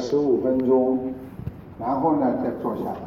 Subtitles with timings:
[0.00, 1.12] 十五分钟，
[1.78, 2.98] 然后呢再坐下来，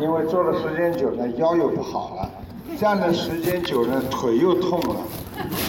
[0.00, 2.30] 因为坐的时间久了腰又不好了，
[2.78, 4.96] 站的时间久了腿又痛了，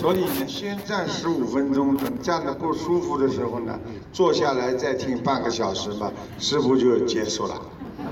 [0.02, 3.78] 所以呢先站十五分钟，等站的不舒服的时候呢，
[4.12, 7.54] 坐下来再听半个小时嘛，师傅就结束了，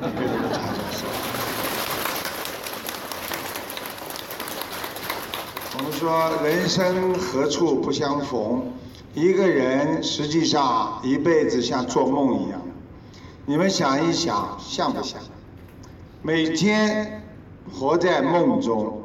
[5.76, 8.62] 我们说人生何处不相逢，
[9.16, 12.60] 一个人实际上一辈子像做梦一样。
[13.46, 15.22] 你们想一想，像不像？
[16.24, 17.22] 每天
[17.72, 19.02] 活在梦中。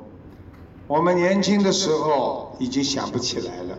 [0.87, 3.79] 我们年轻的时候已经想不起来了。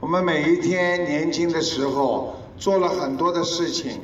[0.00, 4.00] 我们每一天年轻的时候做了很多的事情，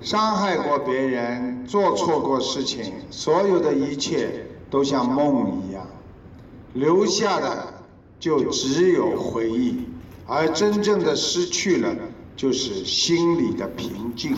[0.00, 5.86] 伤害过别人，做错过事情，所有的一切都像梦一样。
[6.72, 7.74] 留下的
[8.18, 9.87] 就只有回忆，
[10.30, 11.96] 而真正的失去了，
[12.36, 14.36] 就是心里的平静。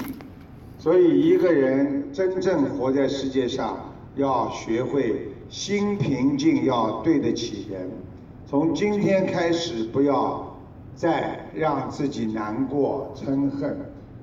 [0.79, 7.91] 所以，一个人真正活在世界上，要学会心平静，要对得起人。
[8.49, 10.57] 从今天开始，不要
[10.95, 13.77] 再让自己难过、嗔恨，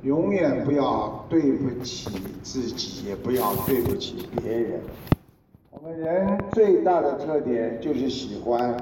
[0.03, 2.09] 永远不要对不起
[2.41, 4.79] 自己，也不要对不起别人。
[5.69, 8.75] 我们人最大的特点就是喜欢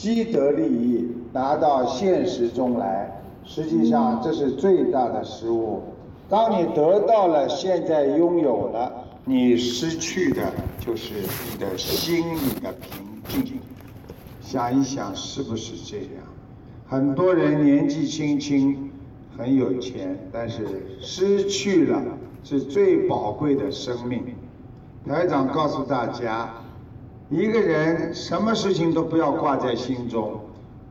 [0.00, 3.20] 积德利益，拿到现实中来。
[3.44, 5.82] 实际上，这是最大的失误。
[6.26, 8.90] 当你得到了，现在拥有了，
[9.26, 10.40] 你失去的
[10.78, 11.12] 就是
[11.52, 12.72] 你的心里的
[13.28, 13.60] 平静。
[14.40, 16.24] 想一想，是不是这样？
[16.88, 18.90] 很多人年纪轻轻
[19.36, 20.64] 很有钱，但是
[21.02, 22.00] 失去了
[22.42, 24.24] 是最宝贵的生命。
[25.06, 26.48] 台长告诉大家，
[27.30, 30.40] 一个人什么事情都不要挂在心中，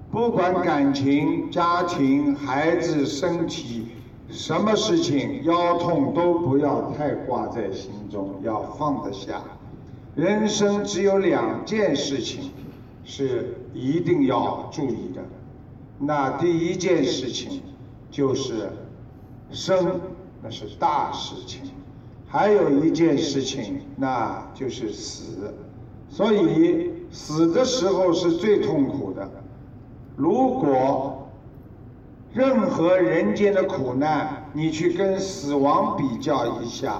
[0.09, 3.87] 不管感情、家庭、孩子、身体，
[4.29, 9.41] 什么事情腰痛都不要太挂在心中，要放得下。
[10.15, 12.51] 人生只有两件事情
[13.03, 15.21] 是一定要注意的，
[15.99, 17.61] 那第一件事情
[18.09, 18.69] 就是
[19.51, 19.99] 生，
[20.41, 21.63] 那是大事情。
[22.31, 25.53] 还有一件事情，那就是死，
[26.09, 29.29] 所以死的时候是最痛苦的。
[30.15, 31.29] 如果
[32.33, 36.99] 任何人间的苦难，你去跟死亡比较一下，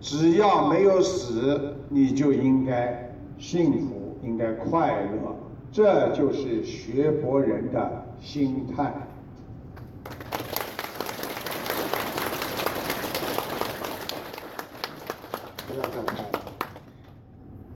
[0.00, 5.36] 只要没有死，你就应该幸福，应该快乐，
[5.70, 8.92] 这就是学佛人的心态。
[15.66, 16.40] 不要再拍了，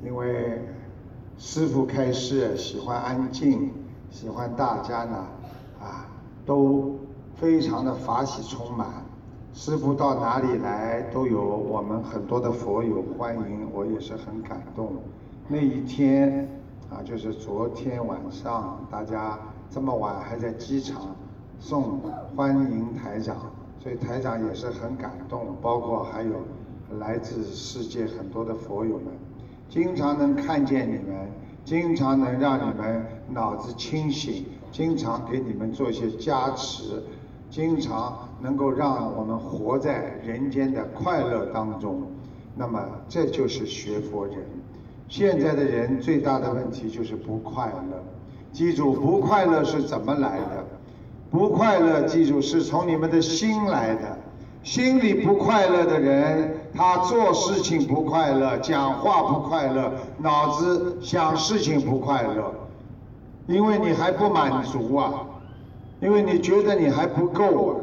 [0.05, 0.58] 因为
[1.51, 3.73] 师傅开示喜欢安静，
[4.11, 5.27] 喜欢大家呢
[5.81, 6.07] 啊
[6.45, 6.95] 都
[7.37, 8.87] 非常的法喜充满。
[9.55, 14.93] 师傅到哪里来都有我们很多的佛友欢迎，我也是很感动。
[15.49, 16.47] 那一天
[16.91, 19.39] 啊，就是昨天晚上，大家
[19.71, 21.17] 这么晚还在机场
[21.59, 21.99] 送
[22.37, 23.39] 欢迎台长，
[23.83, 26.33] 所以台长也是很感动，包括还有。
[26.99, 29.09] 来自世界很多的佛友们，
[29.69, 31.31] 经常能看见你们，
[31.65, 37.03] 经常能让你们脑子清醒，经常给你们做一些加持，
[37.51, 42.03] 经常能够让我们活在人间的快乐当中。
[42.57, 44.37] 那么这就是学佛人。
[45.07, 48.03] 现在的人最大的问题就是不快乐。
[48.53, 50.65] 记住，不快乐是怎么来的？
[51.31, 54.19] 不快乐，记住是从你们的心来的。
[54.63, 62.53] 心里不快乐的人，他做事情不快乐，讲话不快乐，脑子想事情不快乐，
[63.47, 65.27] 因为你还不满足啊，
[66.01, 67.75] 因为你觉得你还不够啊，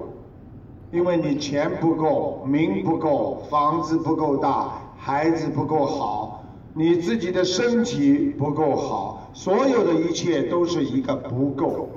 [0.91, 6.43] 因为你钱不够，名不够，房子不够大，孩子不够好，
[6.73, 11.89] 你自己的身体不够好，所有的一切都是一个不够。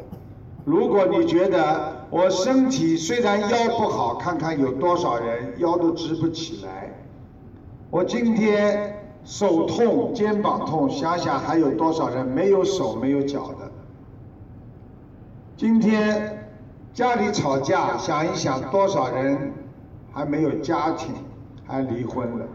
[0.64, 6.90] 如果你觉得，我身体虽然腰不好，看看有多少人腰都直不起来。
[7.90, 8.94] 我今天
[9.24, 13.70] 手痛、肩膀痛，想想还有多少人没有手、没有脚的。
[15.54, 16.48] 今天
[16.94, 19.52] 家里吵架，想一想多少人
[20.10, 21.14] 还没有家庭，
[21.66, 22.46] 还离婚了。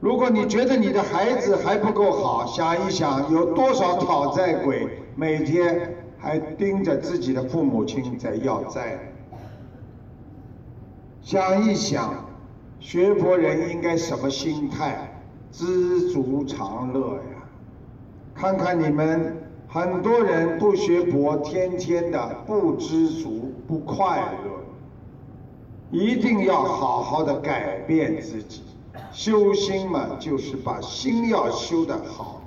[0.00, 5.98] 如果你觉得你的孩子还不够好，想一想有多少讨债鬼每天。
[6.20, 8.98] 还盯着自己的父母亲在要债，
[11.22, 12.24] 想一想，
[12.78, 15.22] 学佛人应该什么心态？
[15.50, 17.48] 知足常乐呀！
[18.34, 19.36] 看看你们
[19.66, 24.60] 很多人不学佛，天天的不知足、不快乐。
[25.90, 28.62] 一定要好好的改变自己，
[29.10, 32.39] 修心嘛，就是把心要修得好。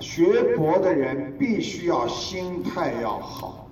[0.00, 3.68] 学佛的人必须要心态要好，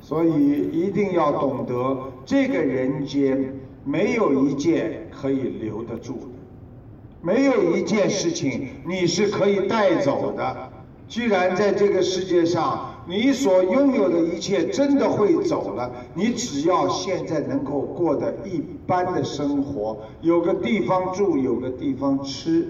[0.00, 3.54] 所以一定要懂得，这个人间
[3.84, 6.28] 没有一件可以留得住的，
[7.20, 10.70] 没有一件事情你是可以带走的。
[11.08, 12.88] 既然在这个世界上。
[13.04, 15.90] 你所拥有的一切真的会走了。
[16.14, 22.68] 你只要现在能够过得一般的生活，有个地方住，有个地方吃，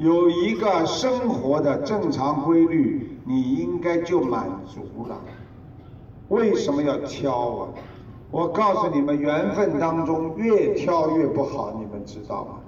[0.00, 5.20] 有一个生活的正常规律，你应该就满足了。
[6.28, 7.68] 为什么要挑啊？
[8.30, 12.60] 我告诉你们，缘分当中越挑越不好，你们知道吗？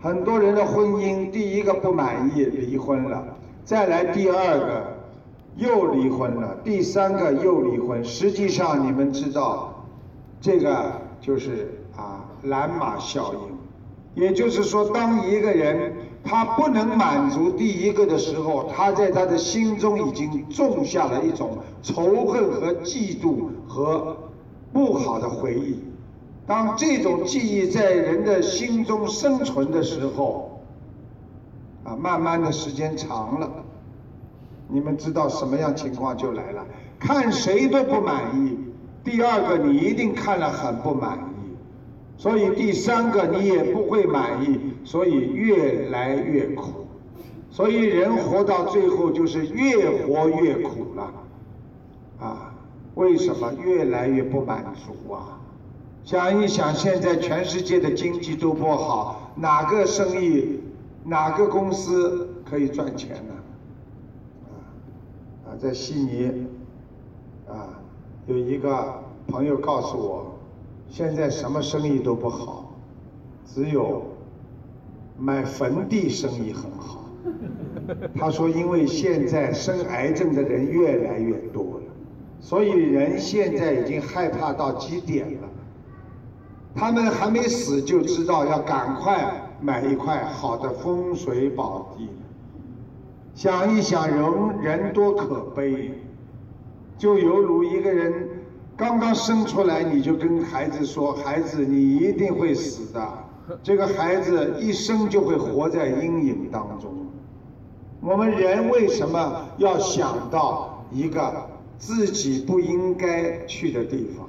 [0.00, 3.24] 很多人的婚姻，第一个不满意离婚了，
[3.64, 4.98] 再来第二个。
[5.56, 8.04] 又离婚了，第三个又离婚。
[8.04, 9.84] 实际上，你们知道，
[10.40, 14.22] 这个就是啊蓝马效应。
[14.22, 15.92] 也就是说，当一个人
[16.28, 24.14] 他不能满足第一个的时候，他在他的心中已经种下了一种仇恨和嫉妒和
[24.70, 25.78] 不好的回忆。
[26.46, 30.60] 当这种记忆在人的心中生存的时候，
[31.84, 33.50] 啊，慢慢的时间长了。
[34.68, 36.62] 你们知道什么样情况就来了，
[36.98, 38.58] 看谁都不满意。
[39.02, 41.18] 第二个你一定看了很不满，
[42.18, 46.84] 所以第三个你也不会满意，所以越来越苦。
[47.50, 51.12] 所以人活到最后就是越活越苦了，
[52.20, 52.54] 啊，
[52.94, 55.40] 为什么越来越不满足啊？
[56.04, 60.60] 想一想，现在全世界的经济都不好，哪个生意、
[61.04, 63.34] 哪个公司可以赚钱呢？
[65.46, 66.46] 啊在悉尼，
[67.48, 67.80] 啊，
[68.26, 70.37] 有一个朋友告诉我，
[70.88, 72.74] 现在什么生意都不好，
[73.46, 74.02] 只有
[75.18, 77.04] 买坟地生意很好。
[78.18, 81.86] 他说，因为现在生癌症的人越来越多了，
[82.40, 85.48] 所以人现在已经害怕到极点了。
[86.74, 92.08] 他们还没死就知道要赶快买一块好的风水宝地。
[93.34, 95.92] 想一想，人人多可悲，
[96.96, 98.28] 就犹如一个人
[98.78, 103.12] 刚刚生出来，你就跟孩子说：“孩子，你一定会死的。”
[103.60, 106.94] 这个孩子一生就会活在阴影当中。
[108.00, 114.28] 我们人为什么要想到一个自己不应该去的地方？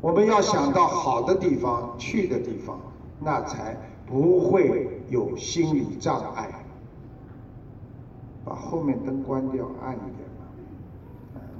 [0.00, 2.80] 我们要想到好的地方，去的地方，
[3.20, 3.76] 那才
[4.08, 6.50] 不会有心理障碍。
[8.44, 10.17] 把后面灯关掉，暗一点。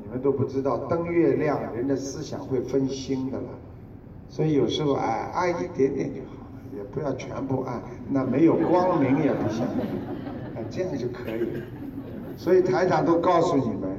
[0.09, 3.49] 你们都不知道，灯越亮，人的思想会分心的了。
[4.31, 9.67] 所以有时候哎，暗一点点就好了，也不要全部暗，那没有光明也不行。
[10.57, 11.63] 哎，这样就可以了。
[12.39, 13.91] 所以台长都告诉你们，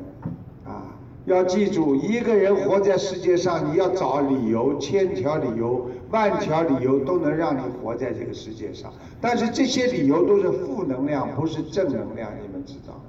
[0.65, 5.87] 啊，要记住，一个人活在世界上，你要找理由，千条理由。
[6.11, 12.99] 万条理由都能让你活在这个世界上，但是这些理由都是负能量，不是正能量，你们知道？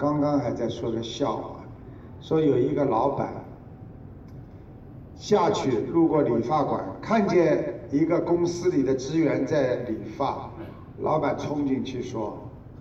[0.00, 1.56] 刚刚还在说个笑话，
[2.22, 3.28] 说有一个老板
[5.14, 10.48] 下去路过理发馆，看见一个公司里的职员在理发，
[11.00, 12.38] 老板冲进去说：“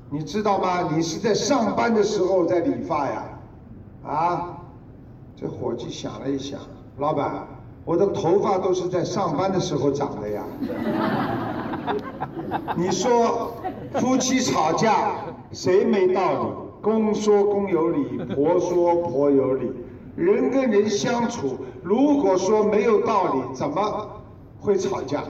[0.10, 0.90] 你知道吗？
[0.96, 3.26] 你是在上班的时候在理发呀？”
[4.08, 4.58] 啊，
[5.36, 6.58] 这伙计想了一想，
[7.00, 7.46] 老板。
[7.84, 10.44] 我的头发都是在上班的时候长的呀。
[12.78, 13.52] 你说
[13.96, 15.16] 夫妻吵架
[15.52, 16.50] 谁没道理？
[16.82, 18.04] 公说公有理，
[18.36, 19.72] 婆说婆有理。
[20.16, 24.10] 人跟人相处，如果说没有道理，怎么
[24.60, 25.24] 会吵架？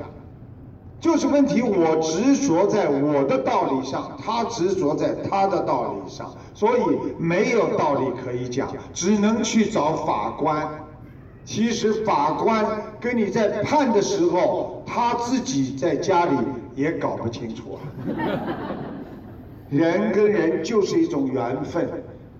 [0.99, 6.81] 就是问题，我执着在我的道理上，他执着在他的道理上，所以
[7.17, 10.67] 没有道理可以讲，只能去找法官。
[11.45, 12.65] 其实法官
[12.99, 16.35] 跟你在判的时候，他自己在家里
[16.75, 17.79] 也搞不清楚啊。
[19.69, 21.87] 人跟人就是一种缘分，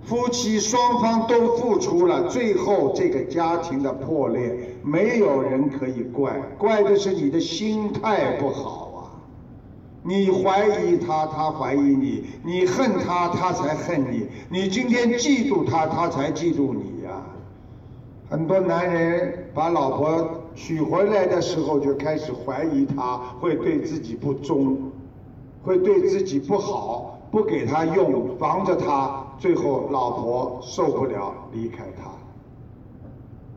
[0.04, 9.00] 夫妻双方都付出了，最后这个家庭的破裂，没有人可以怪，怪的是你的心态不好啊。
[10.02, 17.22] 你怀疑他，他怀疑你；你恨他，他才恨你；你今天嫉妒他，他才嫉妒你呀。
[18.30, 24.92] 很多男人把老婆娶回来的时候就开始怀疑她会对自己不忠，
[25.64, 32.10] 会对自己不好，不给他用，防着他，最后老婆受不了离开他。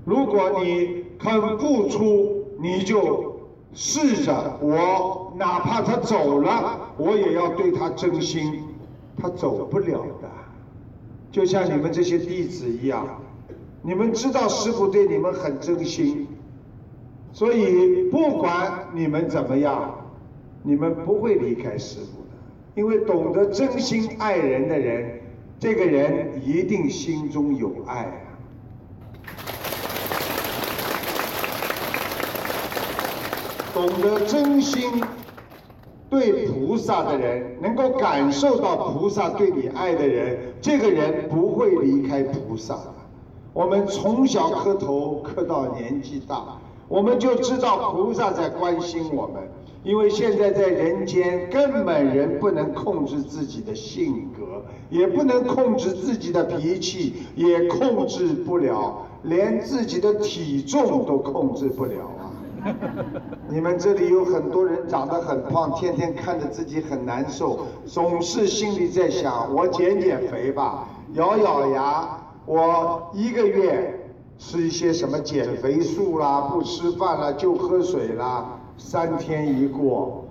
[0.05, 3.35] 如果你肯付出，你就
[3.73, 8.64] 试着我，哪怕他走了，我也要对他真心。
[9.14, 10.29] 他走不了的，
[11.31, 13.07] 就像你们这些弟子一样，
[13.83, 16.26] 你们知道师傅对你们很真心，
[17.31, 19.95] 所以不管你们怎么样，
[20.62, 22.22] 你们不会离开师傅，
[22.75, 25.21] 因为懂得真心爱人的人，
[25.61, 28.14] 这个人一定心中有爱啊。
[33.75, 35.02] 懂得真心
[36.09, 42.79] 对菩萨的人，能够感受到菩萨对你爱的人，这个人不会离开菩萨。
[43.52, 49.43] 我们从小磕头磕到年纪大，我们就知道菩萨在关心我们。
[49.84, 62.30] 因为现在在人间，根本人不能控制自己的性格，也不能控制自己的脾气，也控制不了，连自己的体重都控制不了啊。
[63.50, 73.98] 你们这里有很多人长得很胖，天天看着自己很难受，总是心里在想：我减减肥吧，咬咬牙，我一个月
[74.38, 78.60] 吃一些什么减肥素啦，不吃饭啦，就喝水啦。
[78.79, 80.25] 三天一过，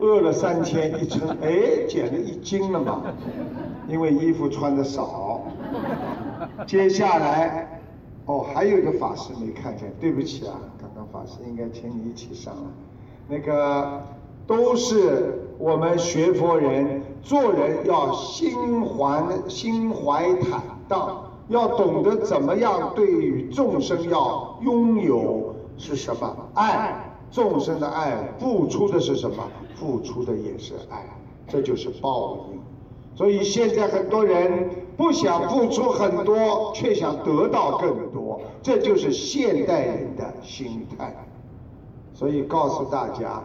[0.00, 3.02] 饿了三天一称，哎，减了一斤了嘛，
[3.88, 5.42] 因为衣服穿的少。
[6.66, 7.80] 接下来，
[8.26, 10.54] 哦，还有一个法师没看见，对不起啊。
[10.80, 12.60] 刚刚法师应该请你一起上来，
[13.28, 14.02] 那个
[14.46, 29.42] 都是我们学佛人做人要心怀心怀坦荡，要懂得怎么样对于众生要拥有是什么爱，众生的爱付出的是什么？
[29.74, 31.04] 付出的也是爱，
[31.48, 32.60] 这就是报应。
[33.16, 41.12] 所以现在很多人不想付出很多，却想得到更多，这就是现代人的心态。
[42.14, 43.42] 所以告诉大家，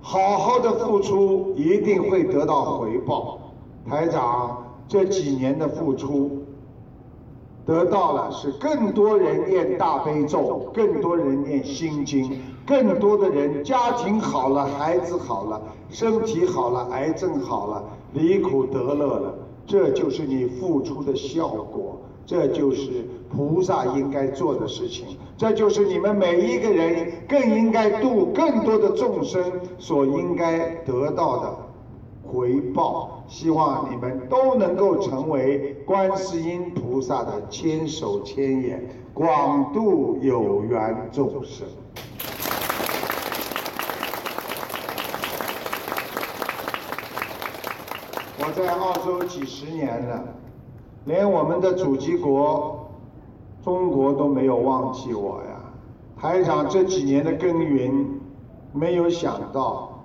[0.00, 3.40] 好好的付出一定会得到回报。
[3.90, 6.43] 台长这几年的付出，
[7.66, 17.82] 得到了是更多人念大悲咒，更多人念心经，更多的人家庭好了，孩子好了，身体好了，癌症好了。
[18.12, 19.34] 离苦得乐了，
[19.66, 29.42] 这就是你付出的效果，这就是菩萨应该做的事情，这就是你们每一个人更应该度更多的众生
[29.78, 31.56] 所应该得到的
[32.22, 33.13] 回报。
[33.26, 41.66] 希望你们都能够成为观世音菩萨的千手千眼，广度有缘众生。
[48.38, 50.22] 我在澳洲几十年了，
[51.06, 52.90] 连我们的祖籍国
[53.64, 55.60] 中国都没有忘记我呀。
[56.20, 58.20] 台长这几年的耕耘，
[58.72, 60.04] 没有想到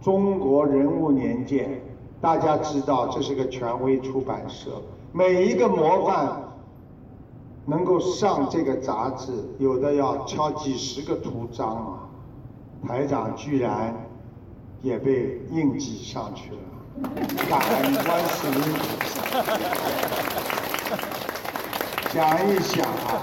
[0.00, 1.80] 中国人物年鉴，
[2.24, 4.80] 大家知道这是个权威出版社，
[5.12, 6.42] 每一个模范
[7.66, 12.08] 能够上这个杂志，有的要敲几十个图章啊。
[12.88, 13.94] 台长居然
[14.80, 16.56] 也被印记上去了。
[17.46, 19.44] 感恩观世音菩萨。
[22.08, 23.20] 想一想啊，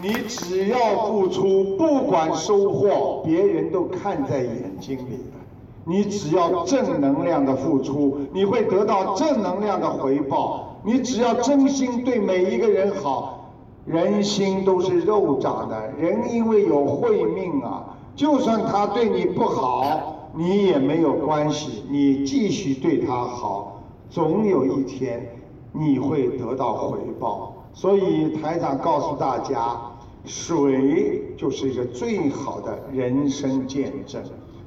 [0.00, 5.43] 你只要付出，不管收获，别人都看在眼睛里的。
[5.84, 10.76] 你只要正能量的付出，你会得到正能量的回报。
[10.82, 13.52] 你只要真心对每一个人好，
[13.84, 20.10] 人心都是肉长的，人因为有慧命啊，就算他对你不好。
[20.36, 25.24] 你也没有关系，你继续对他好，总有一天
[25.70, 27.54] 你会得到回报。
[27.72, 29.76] 所以台长告诉大家，
[30.24, 34.22] 水就是一个最好的人生见证。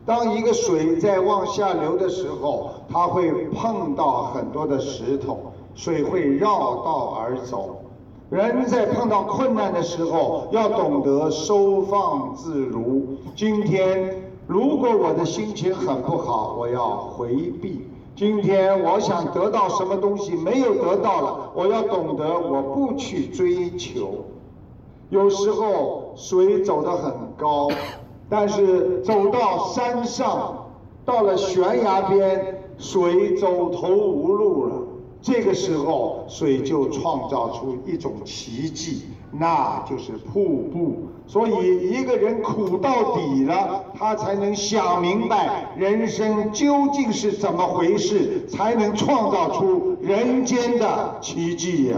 [0.07, 5.37] 当一个水在往下流的时候，它会碰到很多的石头，
[5.75, 7.81] 水会绕道而走。
[8.29, 13.17] 人在碰到困难的时候，要懂得收放自如。
[13.35, 14.23] 今天。
[14.47, 17.85] 如果我的心情很不好，我要回避。
[18.15, 24.23] 今天我想得到什么东西没有得到了，我要懂得我不去追求。
[25.09, 27.67] 有时候水走得很高，
[28.29, 30.67] 但是走到山上，
[31.05, 34.75] 到了悬崖边，水走投无路了。
[35.21, 41.07] 这个时候水就创造出一种奇迹，那就是瀑布。
[41.25, 51.97] 所以一个人苦到底了，他才能想明白人生究竟是怎么回事，才能创造出人间的奇迹呀。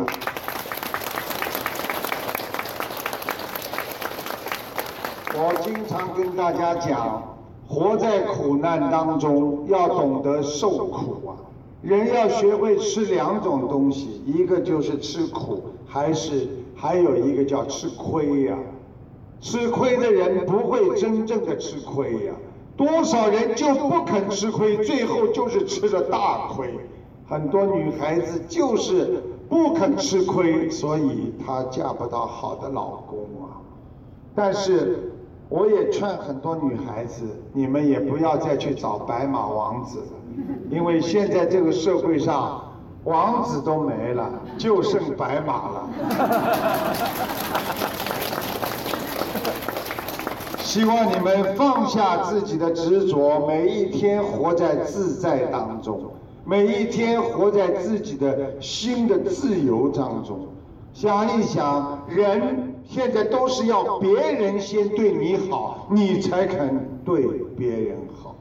[5.41, 7.23] 我经常跟大家讲，
[7.65, 11.31] 活在苦难当中，要懂得受苦啊。
[11.81, 18.57] 人要学会吃两种东西，一个就是吃苦，还是还有一个叫吃亏呀。
[19.39, 22.33] 吃亏的人不会真正的吃亏呀，
[22.75, 26.69] 多少人就不肯吃亏，最后就是吃了大亏。
[27.29, 33.63] 很多女孩子就是不肯吃亏，所以她嫁不到好的老公啊。
[34.35, 35.13] 但是
[35.49, 40.13] 我也劝很多女孩子，你们也不要再去找白马王子了，
[40.69, 42.61] 因为现在这个社会上
[43.03, 44.29] 王子都没了，
[44.59, 45.89] 就剩白马了。
[50.61, 55.99] 希望你们放下自己的执着，每一天活在自在当中，
[56.45, 60.47] 每一天活在自己的心的自由当中。
[60.93, 67.21] 想一想，人现在都是要别人先对你好，你才肯对
[67.55, 68.35] 别人好，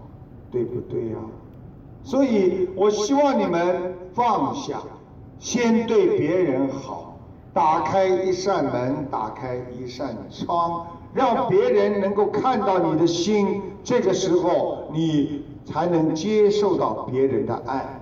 [0.51, 1.17] 对不对呀？
[2.03, 4.81] 所以我希望你们放下，
[5.39, 7.19] 先对别人好，
[7.53, 10.87] 打开一扇门，打开一扇窗。
[11.13, 18.01] 让别人能够看到你的心，这个时候你才能接受到别人的爱。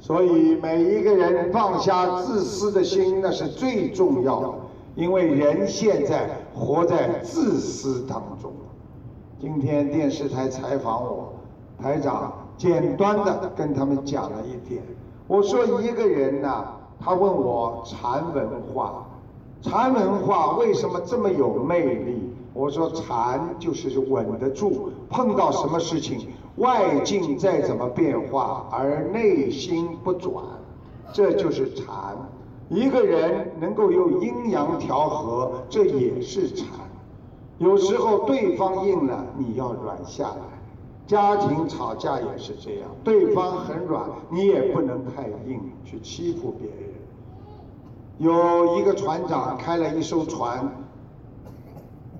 [0.00, 4.54] 所以每一个人放下自私的心，那是最重要的。
[4.94, 8.52] 因为人现在活在自私当中。
[9.40, 11.32] 今天电视台采访我，
[11.80, 14.82] 台长简单的跟他们讲了一点。
[15.26, 16.64] 我说一个人呐，
[17.00, 19.06] 他问我禅文化，
[19.62, 22.30] 禅文化为什么这么有魅力？
[22.54, 30.44] 我说禅就是稳得住，碰到什么事情，外境再怎么变化，而内心不转，
[31.14, 32.14] 这就是禅。
[32.72, 36.66] 一个人能够用阴阳调和，这也是禅。
[37.58, 40.36] 有时候对方硬了，你要软下来。
[41.06, 46.94] 家庭吵架也是这样，对方很软，你也不能太硬去欺负别人。
[48.16, 50.66] 有一个船长开了一艘船。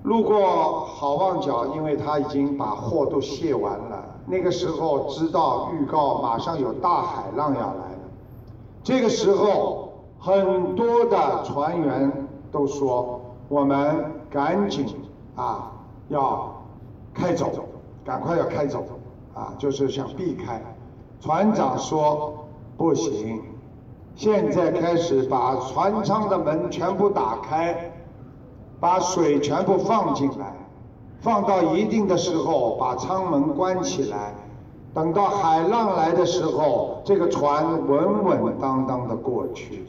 [0.03, 4.03] 路过好望角，因为他已经把货都卸完了。
[4.25, 7.99] 那个时候知道预告，马上有大海浪要来了。
[8.83, 9.82] 这个时候，
[10.25, 12.09] 很多的船员
[12.49, 14.85] 都说：“我们赶紧
[15.35, 15.69] 啊，
[16.07, 16.63] 要
[17.13, 17.51] 开走，
[18.05, 18.85] 赶快要开走，
[19.33, 20.61] 啊，就是想避开。”
[21.19, 22.45] 船长说
[22.77, 23.41] ：“不行，
[24.15, 27.91] 现在开始把船舱的门全部打开。”
[28.79, 30.53] 把水全部放进来，
[31.19, 34.33] 放到一定的时候，把舱门关起来。
[34.93, 39.85] 等到海浪来的时候，这个船稳稳当当的过去。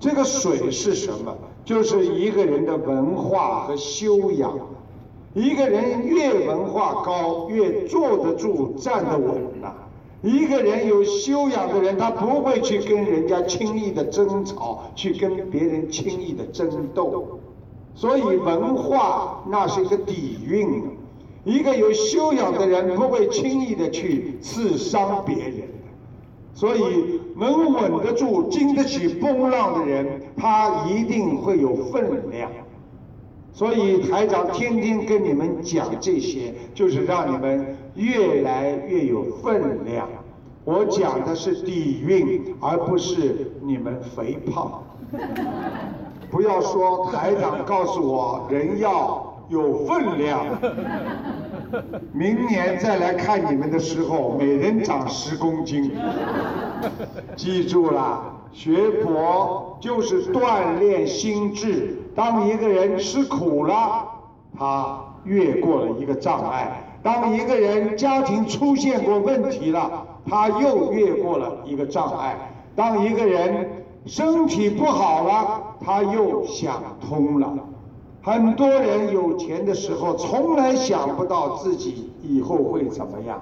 [0.00, 1.36] 这个水是什么？
[1.64, 4.58] 就是一个人的文化和修养。
[5.34, 9.72] 一个人越文化高，越坐得住、站得稳呐。
[10.22, 17.38] 一个人有修养的人，他不会去跟人家轻易的争吵，去跟别人轻易的争斗。
[17.94, 20.82] 所以文化那是一个底蕴，
[21.44, 25.62] 一个有修养的人不会轻易的去刺伤别人。
[26.52, 32.50] 所以能稳得住、经得起风浪的人，他一定会有分量。
[33.52, 40.08] 所以台长天天跟你们讲这些，就是让你们越来越有分量。
[40.64, 44.82] 我讲的是底蕴，而不是你们肥胖。
[46.30, 50.46] 不要说台长告诉我人要有分量，
[52.12, 55.90] 明年再来看你们的时候，每人长十公斤。
[57.34, 61.98] 记住了，学佛就是锻炼心智。
[62.14, 64.06] 当一个人吃苦了，
[64.56, 66.68] 他越过了一个障碍；
[67.02, 72.36] 当一个人家庭出现过问题了，他又越过了一个障碍；
[72.76, 73.68] 当一个人。
[74.06, 77.52] 身体不好了，他又想通了。
[78.22, 83.40] 很多人有钱的时候，从来想不到自己以后会怎么样。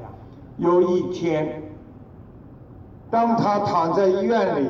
[0.57, 1.63] 有一天，
[3.11, 4.69] 当他躺在医院里，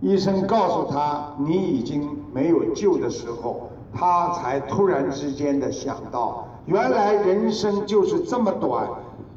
[0.00, 8.88] 医生告诉他你已经没有救的时候，他才突然之间的想到，原来人生就是这么短，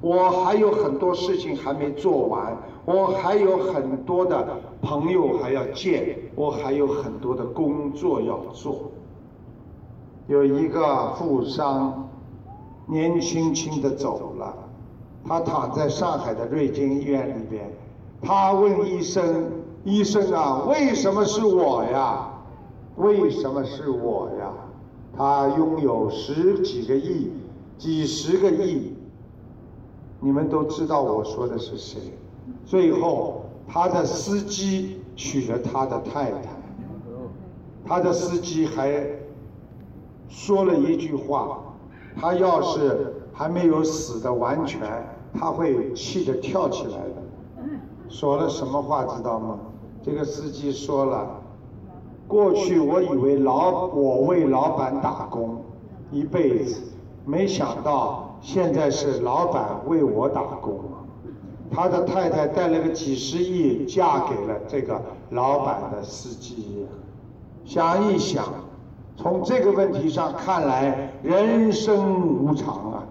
[0.02, 4.48] 我还有很多事情还没做完，我还有很多的
[4.82, 8.92] 朋友还要见，我还有很多的工作要做。
[10.30, 12.08] 有一个富商，
[12.86, 14.54] 年轻轻的走了，
[15.28, 17.68] 他躺在上海的瑞金医院里边，
[18.22, 19.52] 他问医生
[19.84, 22.30] ：“医生啊，为什么是我呀？
[22.98, 24.54] 为什么是我呀？”
[25.18, 27.32] 他拥有十几个亿、
[27.80, 28.94] 几十个亿，
[30.20, 32.00] 你们都知道我说的是谁。
[32.68, 36.42] 最后，他的司机娶了他的太太，
[37.84, 39.18] 他的司机还。
[40.30, 41.60] 说了一句话，
[42.16, 44.82] 他要是还没有死的完全，
[45.34, 47.70] 他会气得跳起来的。
[48.08, 49.60] 说了什么话知道吗？
[50.04, 51.28] 这个司机说了，
[52.28, 55.62] 过去我以为老我为老板打工
[56.12, 56.82] 一辈子，
[57.26, 60.80] 没想到现在是老板为我打工。
[61.72, 65.00] 他的太太带了个几十亿嫁给了这个
[65.32, 66.88] 老板的司机，
[67.66, 68.46] 想一想。
[69.22, 73.04] 从这个问题上看来，人生无常啊。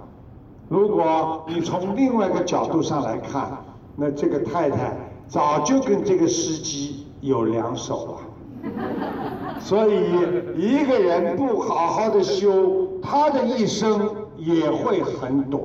[0.66, 3.62] 如果你从另外一个角度上来看，
[3.94, 8.70] 那这个太太早就跟这个司机有两手了。
[9.60, 10.00] 所以，
[10.56, 15.62] 一个人不好好的修，他的一生也会很短，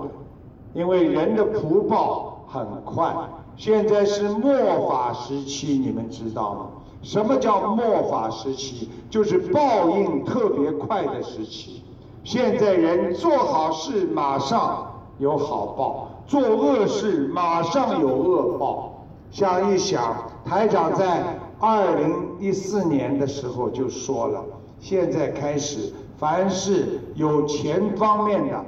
[0.73, 3.15] 因为人的福报很快。
[3.55, 6.65] 现在是末法时期，你们知道吗？
[7.03, 8.87] 什么叫末法时期？
[9.09, 11.83] 就是报应特别快的时期。
[12.23, 14.87] 现在人做好事马上
[15.19, 19.05] 有好报，做恶事马上有恶报。
[19.29, 24.41] 想一想，台长在二零一四年的时候就说了，
[24.79, 28.63] 现在开始，凡是有钱方面的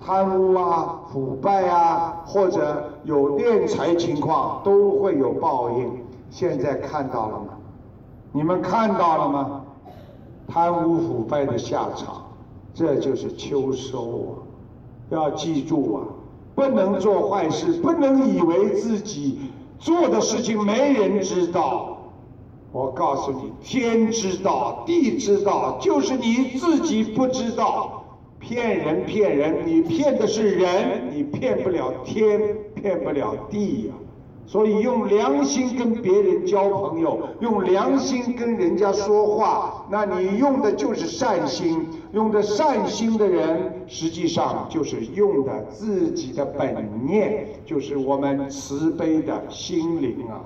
[0.00, 6.01] 贪污啊、腐败啊，或者有敛财情况，都会有报应。
[6.32, 7.48] 现在看到了吗？
[8.32, 9.64] 你们看到了吗？
[10.48, 12.24] 贪污腐败的下场，
[12.72, 14.32] 这就是秋收啊！
[15.10, 16.00] 要记住啊，
[16.54, 21.98] 不能做坏事，不能以为自己做的事情没人知道。
[22.72, 27.98] 我告诉你，天知道，地知道，就是你自己不知道。
[28.38, 32.40] 骗人骗人，你骗的是人，你骗不了天，
[32.74, 33.94] 骗不了地呀。
[34.46, 41.86] 所以用良心跟别人交朋友，用良心跟人家说话，那你用的就是善心。
[42.12, 50.40] 用的善心的人，实际上就是用的自己的本念，就是我们慈悲的心灵啊。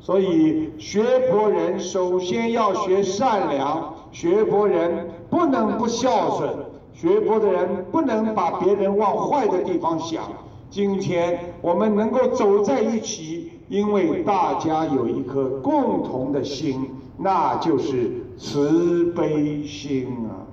[0.00, 6.50] 所以学佛人首先要学善良，学佛人不能不孝顺，
[6.92, 10.24] 学佛的人不能把别人往坏的地方想。
[10.72, 20.48] 今天我们能够走在一起，因为大家有一颗共同的心，那就是慈悲心啊！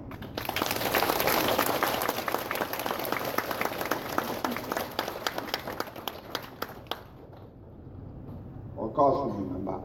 [8.75, 9.79] 我告诉你们吧，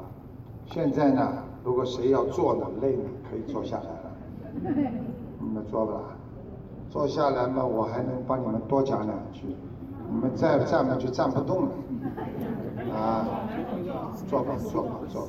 [0.67, 4.11] 现在呢，如果谁要坐呢，累了可以坐下来了。
[5.39, 6.01] 你们坐吧，
[6.91, 9.43] 坐下来嘛，我还能帮你们多讲两句。
[10.15, 11.69] 你们再站嘛就站不动了，
[12.95, 13.27] 啊，
[14.31, 15.29] 坐吧坐吧坐吧，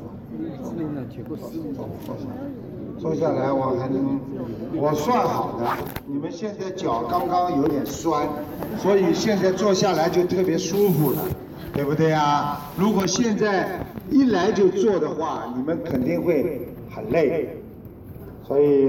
[0.63, 0.71] 坐
[1.75, 4.19] 坐，坐下来我还能，
[4.79, 5.65] 我算好的，
[6.05, 8.29] 你们现在脚刚刚有点酸，
[8.77, 11.17] 所以现在坐下来就特别舒服了，
[11.73, 12.61] 对不对啊？
[12.77, 13.79] 如果现在
[14.11, 17.57] 一来就坐的话，你们肯定会很累，
[18.43, 18.87] 所以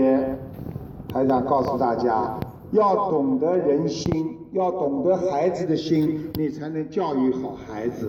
[1.09, 2.39] 台长告诉大家。
[2.73, 8.07] 要懂得人心，要懂得孩子的心，你才能教育好孩子；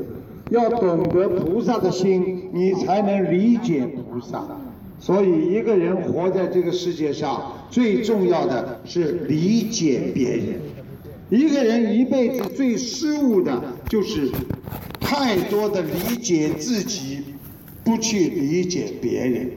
[0.50, 4.48] 要懂得菩萨的心，你才能理解菩萨。
[4.98, 10.62] 所以，一个人活在这个世界上，最重要的是理解别人。
[11.30, 14.32] 一个人一辈子最失误的就是
[15.02, 17.20] 太多的理解自己，
[17.84, 19.52] 不去理解别人。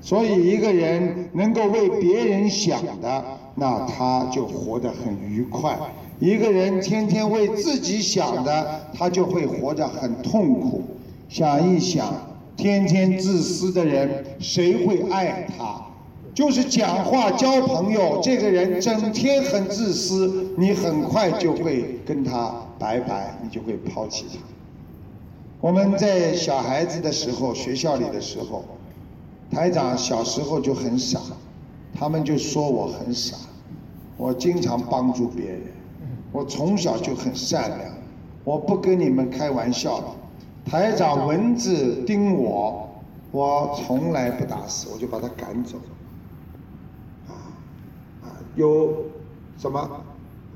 [0.00, 3.24] 所以，一个人能够为别人想的。
[3.56, 5.76] 那他就活得很愉快。
[6.20, 10.82] 一个人天天为自己想的，他就会活得很痛苦。
[11.30, 12.12] 想一想，
[12.56, 15.86] 天天自私的人，谁会爱他？
[16.34, 24.38] 就是讲话交朋友，这个人整天很自私，你很快就会跟他拜拜，你就会抛弃他。
[25.60, 28.64] 我们在小孩子的时候，学校里的时候，
[29.50, 31.18] 台长小时候就很傻，
[31.98, 33.36] 他们就说我很傻。
[34.16, 35.62] 我经常帮助别人，
[36.32, 37.92] 我从小就很善良，
[38.44, 40.16] 我不跟你们开玩笑。
[40.64, 42.88] 台长蚊子叮我，
[43.32, 45.78] 我从来不打死，我就把它赶走。
[47.26, 47.34] 啊
[48.22, 48.94] 啊，有
[49.58, 49.90] 什么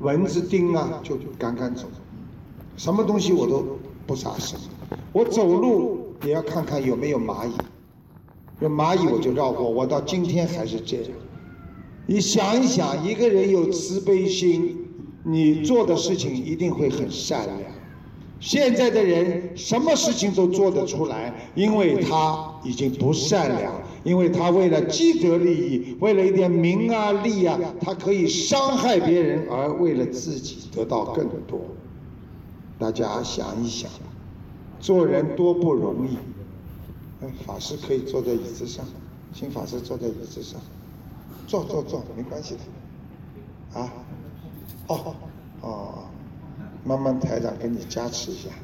[0.01, 1.87] 蚊子叮啊，就赶赶走。
[2.77, 3.65] 什么东西我都
[4.07, 4.59] 不杀生。
[5.13, 7.53] 我走路也要看看有没有蚂蚁，
[8.61, 9.69] 有蚂蚁我就绕过。
[9.69, 11.11] 我到今天还是这样。
[12.07, 14.84] 你想一想，一个人有慈悲心，
[15.25, 17.59] 你做的事情一定会很善良。
[18.41, 23.73] 现在的人什么事情都做得出来，因为他已经不善良，
[24.05, 31.61] 因为他为了既得利益，为了一点名啊利啊，他可以伤害别人，而为了自己得到更多。
[32.79, 33.91] 大家想一想，
[34.79, 36.19] 做人多不容易。
[37.25, 38.85] 哎，法师可以坐在椅子上，
[39.33, 40.61] 请法师坐在椅子上。
[41.47, 43.93] 坐坐坐，没关系的，啊，
[44.87, 45.15] 哦
[45.61, 46.05] 哦，
[46.85, 48.49] 慢慢台长给你加持一下。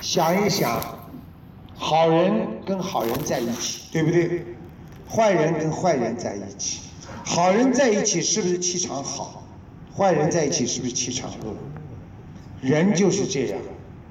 [0.00, 0.80] 想一想，
[1.76, 4.46] 好人跟好人在一起，对不对？
[5.08, 6.80] 坏人跟坏人在一起，
[7.24, 9.42] 好人在一起是不是气场好？
[9.94, 11.54] 坏人在一起是不是气场恶？
[12.60, 13.58] 人就是这样。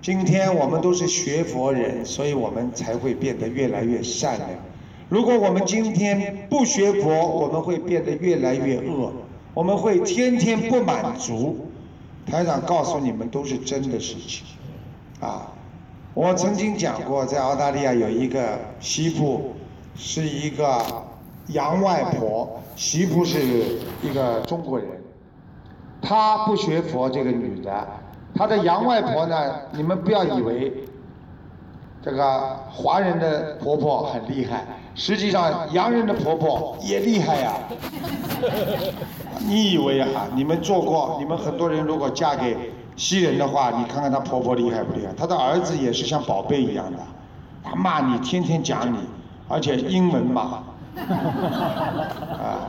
[0.02, 4.50] 今天我们都是学佛人，所以我们才会变得越来越善良。
[5.10, 9.12] 如果我们今天不学佛，我们会变得越来越恶，
[9.54, 11.68] 我们会天天不满足。
[12.26, 14.46] 台长告诉你们，都是真的事情。
[15.20, 15.52] 啊，
[16.14, 19.54] 我曾经讲过，在澳大利亚有一个媳妇，
[19.96, 20.82] 是一个
[21.48, 23.40] 洋外婆，媳妇是
[24.04, 24.88] 一个中国人，
[26.02, 27.88] 她不学佛，这个女的。
[28.38, 29.36] 他的洋外婆呢？
[29.72, 30.86] 你们不要以为
[32.02, 37.54] 这个华人的婆婆很厉害，实际上洋人的婆婆也厉害呀。
[39.40, 40.28] 你以为啊？
[40.36, 41.18] 你们做过？
[41.20, 45.12] 你们很多人如果嫁给西人的话，你看看她婆婆厉害不厉害？
[45.14, 47.00] 她的儿子也是像宝贝一样的，
[47.64, 48.98] 他骂你，天天讲你，
[49.48, 50.64] 而且英文骂，啊，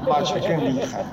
[0.09, 1.05] 骂起来更厉害。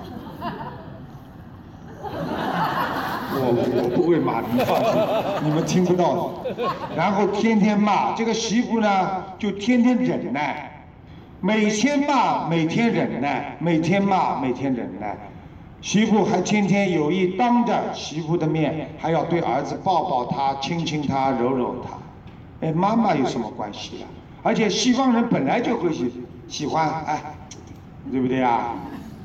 [3.37, 5.01] 我我不会骂你放心，
[5.43, 6.71] 你们听不到的。
[6.95, 10.85] 然后天天骂这个媳妇呢，就天天忍耐，
[11.41, 15.17] 每天骂，每天忍耐，每天骂，每天忍耐。
[15.81, 22.65] 媳妇还天天有意当着媳妇的面，还要对儿子抱抱他，亲亲他，揉揉他。
[22.65, 24.09] 哎，妈妈有什么关系啊？
[24.41, 26.11] 而且西方人本来就会喜
[26.47, 27.21] 喜欢，哎，
[28.11, 28.73] 对不对啊？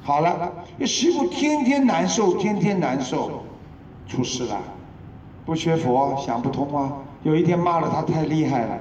[0.03, 0.53] 好了，
[0.85, 3.42] 媳妇天天难受，天天难受。
[4.11, 4.59] 出事了，
[5.46, 6.92] 不学佛想不通啊！
[7.23, 8.77] 有一天骂了他太厉害了，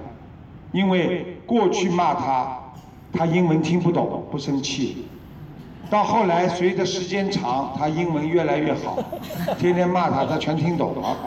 [0.71, 2.59] 因为过去骂他，
[3.13, 5.05] 他英文听不懂，不生气。
[5.89, 8.97] 到后来随着时间长，他英文越来越好，
[9.59, 11.17] 天天骂他，他全听懂了。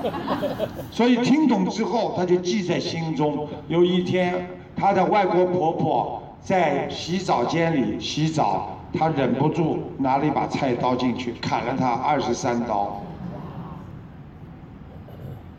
[0.91, 3.49] 所以听懂之后，他就记在心中。
[3.69, 13.02] 有一天，他的外国婆婆在洗澡间里洗澡，他忍不住拿了一把菜刀进去砍了他二十三刀。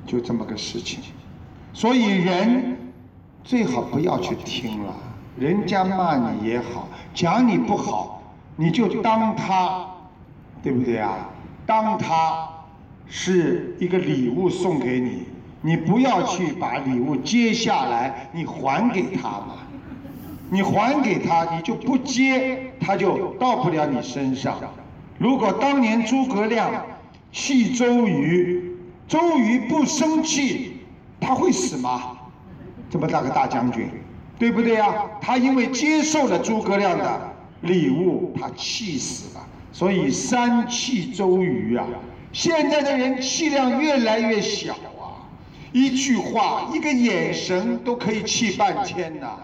[0.05, 0.99] 就这么个事情，
[1.73, 2.77] 所以人
[3.43, 4.93] 最好不要去听了。
[5.37, 8.21] 人家骂你也好，讲你不好，
[8.55, 9.87] 你就当他，
[10.61, 11.29] 对不对啊？
[11.65, 12.47] 当他
[13.07, 15.23] 是一个礼物送给你，
[15.61, 19.55] 你不要去把礼物接下来，你还给他嘛。
[20.49, 24.59] 你还给他，你就不接，他就到不了你身上。
[25.17, 26.69] 如果当年诸葛亮
[27.31, 28.72] 弃周瑜。
[29.07, 30.77] 周瑜不生气，
[31.19, 32.17] 他会死吗？
[32.89, 33.89] 这么大个大将军，
[34.39, 34.93] 对不对呀？
[35.21, 37.21] 他因为接受了诸葛亮的
[37.61, 39.45] 礼物，他气死了。
[39.71, 41.85] 所以三气周瑜啊！
[42.31, 45.25] 现在的人气量越来越小啊，
[45.71, 49.37] 一句话、一个眼神都可以气半天呐。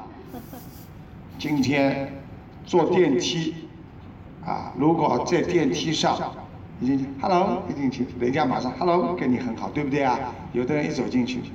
[1.37, 2.21] 今天
[2.65, 3.55] 坐电梯
[4.45, 6.17] 啊，如果在电梯上。
[6.81, 10.17] 一进去，Hello，一进去，人家马上 Hello，跟你很好，对不对啊？
[10.53, 11.49] 有的人一走进去，对。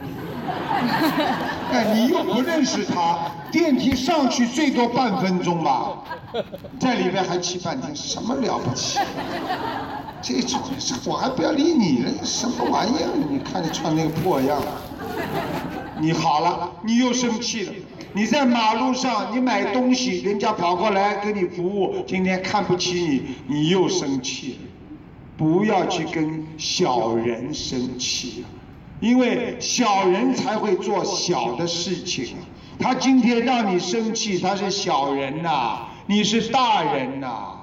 [1.70, 5.98] 哎，你又不认识他，电梯上去最多半分钟吧，
[6.80, 8.98] 在里面还气半天，什么了不起？
[10.20, 10.60] 这种，
[11.06, 13.10] 我还不要理你了，什么玩意儿？
[13.30, 14.60] 你看你穿那个破样，
[16.00, 17.72] 你好了，你又生气了。
[18.12, 24.68] 你在马路上，你买东西，人家跑过来给你服务，今天看不起你，你又生气了。
[25.36, 28.44] 不要去跟小人生气，
[29.00, 32.36] 因为小人才会做小的事情，
[32.78, 37.56] 他今天让你生气，他是小人呐，你是大人呐。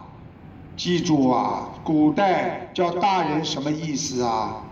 [0.75, 4.63] 记住啊，古代叫大人什么意思啊？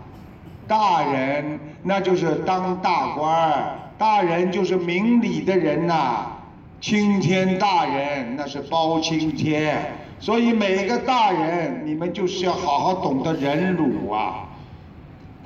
[0.66, 6.32] 大人那就是当大官儿，大人就是明理的人呐。
[6.78, 14.44] 青天大人那是包青天，所以每个大人你们就是要好好懂得忍辱啊。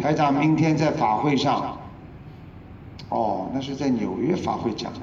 [0.02, 1.78] 台长明天在法会上，
[3.10, 4.98] 哦，那是在纽约法会讲的，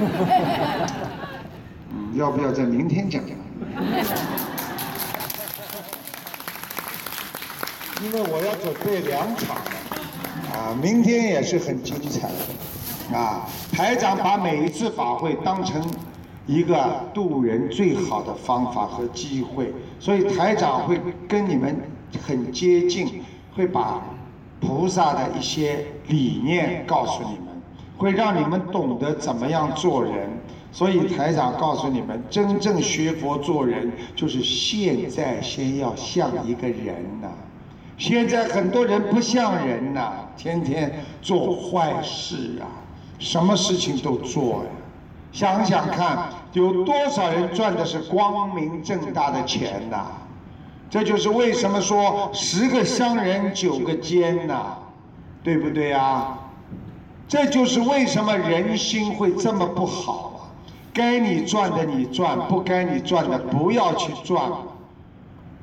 [1.90, 3.34] 嗯，要不要在明天讲讲？
[8.02, 9.56] 因为我要准备两场，
[10.52, 12.28] 啊，明天也是很精彩，
[13.16, 15.82] 啊，台长把每一次法会当成
[16.46, 21.80] 一个渡人最好的方法和机会，所以台长会跟你们
[22.26, 23.22] 很接近。
[23.52, 24.00] 会把
[24.60, 27.48] 菩萨的一些理念告诉你们，
[27.98, 30.30] 会让你们懂得怎么样做人。
[30.70, 37.28] 所以台长告诉你们，真正学佛做人，就是现在先要像一个人呐。
[38.00, 42.64] 现在很多人不像人呐，天天做坏事啊，
[43.18, 44.70] 什么事情都做呀。
[45.32, 50.06] 想想看，有多少人赚的是光明正大的钱呐？
[50.88, 54.78] 这就是为什么说十个商人九个奸呐，
[55.44, 56.38] 对不对啊？
[57.28, 60.40] 这就是为什么人心会这么不好啊！
[60.94, 64.50] 该你赚的你赚，不该你赚的不要去赚。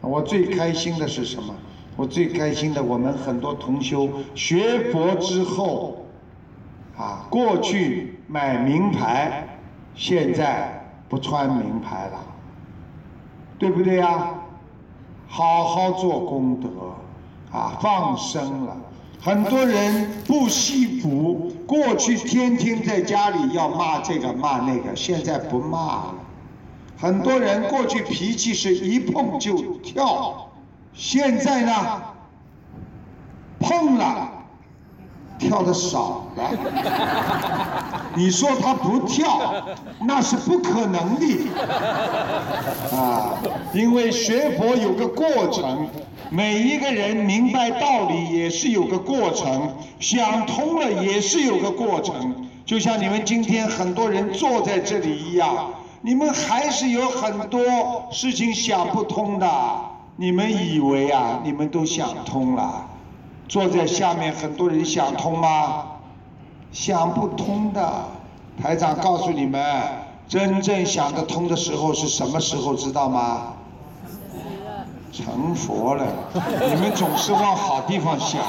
[0.01, 1.55] 我最开心的是什么？
[1.97, 6.05] 我最开心的，我们很多同修学佛之后，
[6.95, 9.59] 啊，过去买名牌，
[9.95, 12.19] 现在不穿名牌了，
[13.57, 14.29] 对不对呀？
[15.27, 16.69] 好好做功德，
[17.51, 18.77] 啊，放生了。
[19.19, 26.15] 很多人不惜福，过去天天在家里要骂这个骂那个，现在不骂了。
[26.95, 30.46] 很多人过去脾气是一碰就跳，
[30.97, 32.01] 现在呢，
[33.59, 34.31] 碰了。
[35.39, 36.49] 跳的少了，
[38.17, 39.53] 你说他不跳，
[40.01, 41.49] 那是不可能的
[42.91, 43.37] 啊！
[43.71, 45.87] 因为学佛有个过程，
[46.31, 52.47] 每一个人明白道理也是有个过程，想通了也是有个过程。
[52.65, 55.69] 就像你们今天很多人坐在这里一样，
[56.01, 57.61] 你们还是有很多
[58.11, 59.47] 事情想不通的。
[60.19, 62.87] 你们以为啊，你们都想通了。
[63.47, 65.85] 坐在下面，很多人想通吗？
[66.71, 68.03] 想不通的。
[68.61, 69.61] 台长告诉你们，
[70.27, 72.73] 真正想得通的时候是什么时候？
[72.73, 73.56] 知道吗？
[75.23, 76.05] 成佛了。
[76.69, 78.41] 你们总是往好地方想。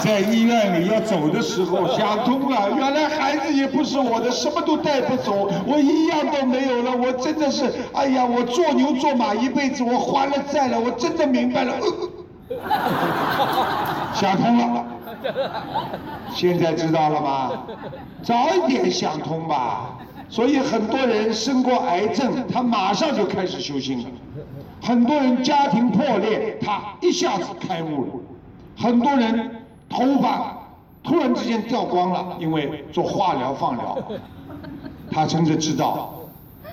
[0.00, 6.90] 在医院里要走的时候想通了，原来孩子也不是我的，什么都带不走，我一样都没有了。
[6.96, 11.74] 我真的是，哎呀，我做牛做马一辈子，我还了债了，我真的明白了。
[14.14, 14.84] 想通了，
[16.34, 17.52] 现在知道了吗？
[18.22, 19.90] 早一点想通吧。
[20.28, 24.04] 所以很多人生过癌症，他马上就开始修心了；
[24.82, 28.10] 很多人家庭破裂，他一下子开悟了；
[28.76, 30.58] 很多人头发
[31.04, 33.96] 突然之间掉光了，因为做化疗放疗，
[35.08, 36.12] 他真的知道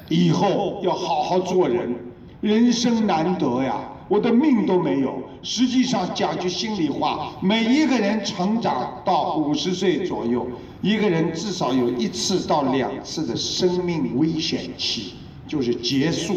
[0.07, 1.95] 以后要好好做人，
[2.41, 3.75] 人生难得呀。
[4.07, 5.21] 我的命都没有。
[5.43, 10.47] 实际上讲句心里话，每一个人成长到五十岁左右，
[10.81, 15.13] 一个人至少有一次到两次的生命危险期，
[15.47, 16.35] 就是结束。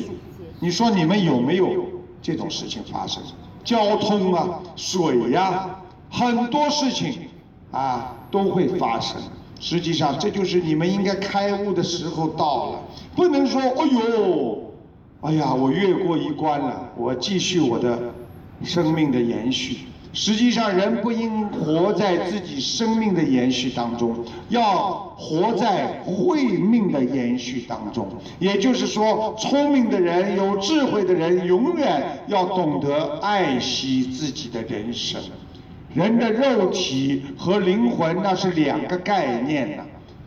[0.62, 1.66] 你说你们有没有
[2.22, 3.20] 这种事情发生？
[3.64, 7.18] 交通啊，水呀，很多事情
[7.72, 9.20] 啊都会发生。
[9.59, 12.79] 实际上，这就是你们应该开悟的时候到了。
[13.16, 14.72] 不能说，哎呦。
[15.22, 17.98] 哎呀，我越过一关了，我继续我的
[18.62, 19.79] 生命的延续。
[20.14, 24.14] 实际上，人不应活在自己生命的延续当中，
[24.51, 28.06] 要活在慧命的延续当中。
[28.38, 35.21] 也就是说，聪明的人、有智慧的人，永远要懂得爱惜自己的人生。
[35.94, 39.83] 人的肉体和灵魂那是两个概念呐，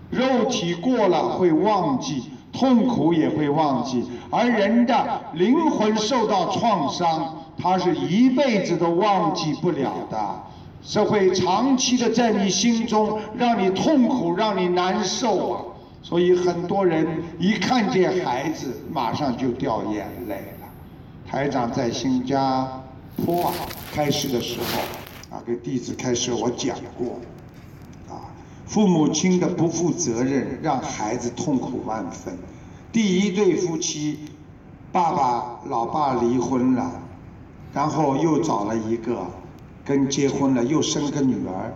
[0.09, 2.23] 肉体过了会忘记。
[2.57, 10.43] 痛苦也会忘记，而人的灵魂受到创伤，他是一辈子都忘记不了的，
[10.84, 15.62] 是会长期的在你心中让你痛苦，让你难受啊。
[16.03, 20.68] 所以很多人一看见孩子，马上就掉眼泪了。
[21.28, 22.68] 台长在新加
[23.16, 23.51] 坡
[23.91, 27.18] 开始的时候，啊给弟子开始我讲过，
[28.08, 28.30] 啊
[28.68, 32.38] 父母亲的不负责任让孩子痛苦万分。
[32.91, 34.20] 第一对夫妻，
[34.91, 36.91] 爸爸老爸离婚了，
[37.76, 39.28] 然后又找了一个，
[39.84, 41.76] 跟结婚了，又生个女儿。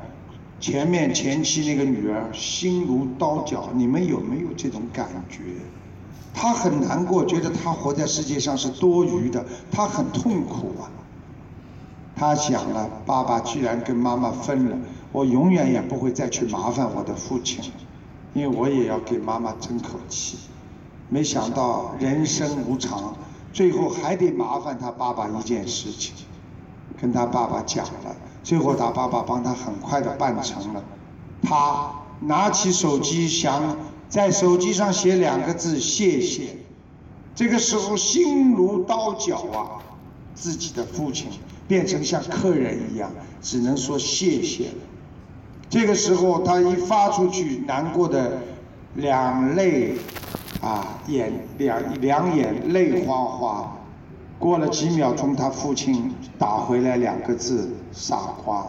[0.62, 5.42] 前面前妻那个女儿心如刀绞，你们有没有这种感觉？
[6.34, 10.88] 她很难过，觉得她活在世界上是多余的，她很痛苦啊。
[12.16, 14.78] 她想了，爸爸居然跟妈妈分了，
[15.12, 17.74] 我永远也不会再去麻烦我的父亲，
[18.34, 20.38] 因为我也要给妈妈争口气。
[21.10, 23.16] 没想到人生无常，
[23.52, 26.14] 最后还得麻烦他爸爸一件事情，
[27.02, 28.16] 跟他爸爸讲了。
[28.44, 30.84] 最后，他爸爸帮他很快的办成了。
[31.42, 31.92] 他
[32.22, 33.78] 拿起手机，想
[34.08, 36.58] 在手机上写两个字“谢谢”。
[37.36, 39.84] 这个时候，心如刀绞啊！
[40.34, 41.28] 自己的父亲
[41.68, 44.70] 变成像客人一样，只能说谢谢。
[45.70, 48.40] 这个时候，他一发出去，难过的
[48.96, 49.96] 两泪
[50.62, 53.76] 啊，眼两两眼泪哗哗。
[54.38, 58.66] 过了几秒钟，他父亲打回来两个字：“傻瓜。”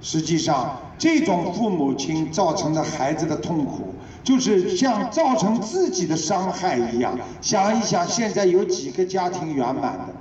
[0.00, 7.18] 实际上，这种父母亲造成的孩子的痛苦，就是像造成自己的伤害一样。
[7.40, 10.14] 想一想，现在有几个家庭圆满的？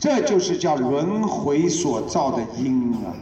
[0.00, 3.14] 这就是叫轮回所造的因啊！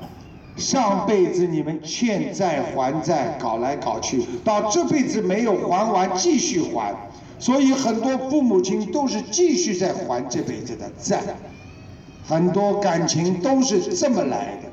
[0.57, 6.95] 上辈子你们欠债还债，搞来搞去，到这辈子没有还完，继续还。
[7.39, 11.21] 所以很多父母亲都是继续在还这辈子的债，
[12.27, 14.71] 很多感情都是这么来的。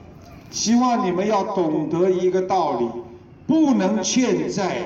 [0.50, 2.88] 希望你们要懂得一个道理，
[3.46, 4.78] 不能欠债。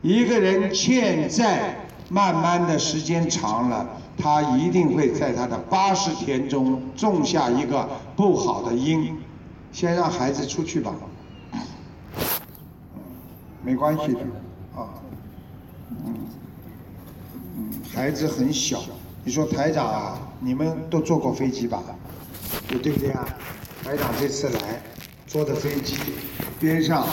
[0.00, 1.76] 一个人欠债，
[2.08, 9.14] 慢慢的时间长了，他一定会在他的八十天中种下一个不好的因。
[9.72, 10.94] 先让孩子出去吧，
[13.64, 14.20] 没关系的，
[14.76, 14.88] 啊，
[15.90, 16.14] 嗯
[17.56, 17.70] 嗯。
[17.94, 18.80] 孩子很小，
[19.24, 21.82] 你说台长啊，你们都坐过飞机吧？
[22.68, 23.26] 对不对啊？
[23.82, 24.80] 台长这次来
[25.26, 25.96] 坐的飞机，
[26.60, 27.06] 边上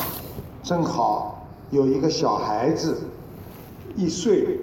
[0.61, 3.01] 正好有一个小孩子，
[3.95, 4.59] 一睡，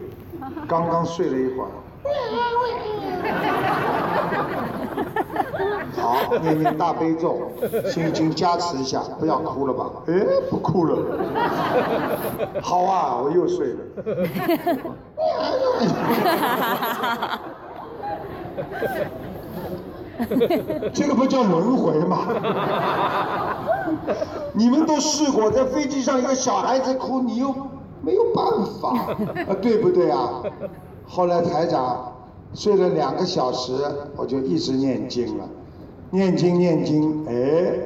[0.68, 1.70] 刚刚睡了一会儿。
[5.96, 7.50] 好，念念大悲咒，
[7.86, 9.86] 心经加持一下，不要哭了吧？
[10.06, 10.12] 哎，
[10.50, 10.98] 不哭了。
[12.62, 13.78] 好啊，我又睡了。
[20.94, 22.18] 这个不叫轮回吗？
[24.52, 27.54] 你们都试过，在飞机上一个小孩子哭，你又
[28.00, 28.44] 没有办
[28.80, 29.12] 法，
[29.48, 30.42] 啊，对不对啊？
[31.08, 32.12] 后来台长
[32.54, 33.72] 睡了两个小时，
[34.16, 35.44] 我就一直念经了。
[36.10, 37.78] 念经念经，哎，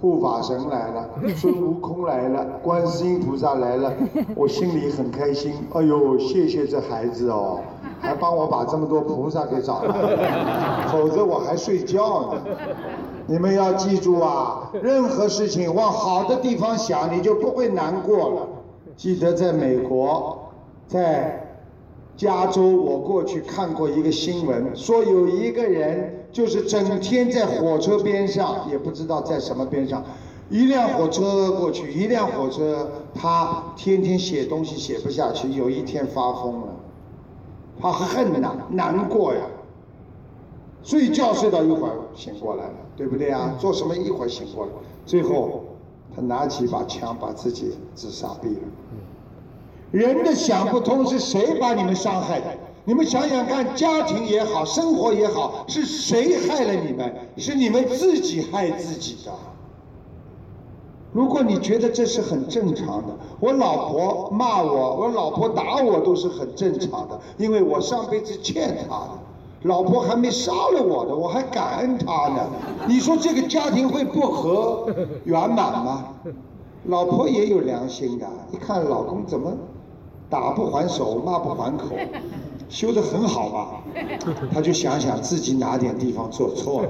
[0.00, 3.92] 护法神来了， 孙悟空来了，观世音菩萨来了，
[4.36, 5.54] 我心里很开心。
[5.72, 7.60] 哎呦，谢谢这孩子哦，
[8.00, 12.40] 还帮我把这么多菩萨给找来， 否则我还睡觉呢。
[13.26, 18.48] 你们要记住啊，任何事情往好的地方想，你就不会难过了。
[18.96, 20.38] 记得在美国，
[20.86, 21.41] 在。
[22.16, 30.04] 加州，我过去看过一个新闻，说有一个人就是整天在火车边上，也不知道在什么边上，
[30.50, 36.68] 一辆火车过去，一辆火车，他天天写东西写不下去，有一天发疯了，
[37.80, 39.40] 他恨呐，难过呀，
[40.84, 43.54] 睡觉睡到一会儿醒过来了，对不对啊？
[43.58, 44.72] 做什么一会儿醒过来，
[45.06, 45.64] 最后
[46.14, 48.68] 他拿起一把枪把自己自杀毙了。
[49.92, 52.46] 人的想不通是谁把你们伤害的？
[52.84, 57.14] 你们想想看，家庭也好，生活也好，是谁害了你们？
[57.36, 59.30] 是你们自己害自己的。
[61.12, 69.18] 如果你觉得这是很正常的，我老婆骂我，我老婆打我都是很正常的，因为我上辈子欠她的，
[69.64, 72.46] 老婆还没杀了我的，我还感恩她呢。
[72.88, 74.86] 你说这个家庭会不和
[75.24, 76.06] 圆满吗？
[76.86, 79.52] 老婆也有良心的，一看老公怎么？
[80.32, 81.94] 打不还手，骂不还口，
[82.70, 83.66] 修得很好嘛。
[84.50, 86.88] 他就想想自己哪点地方做错了，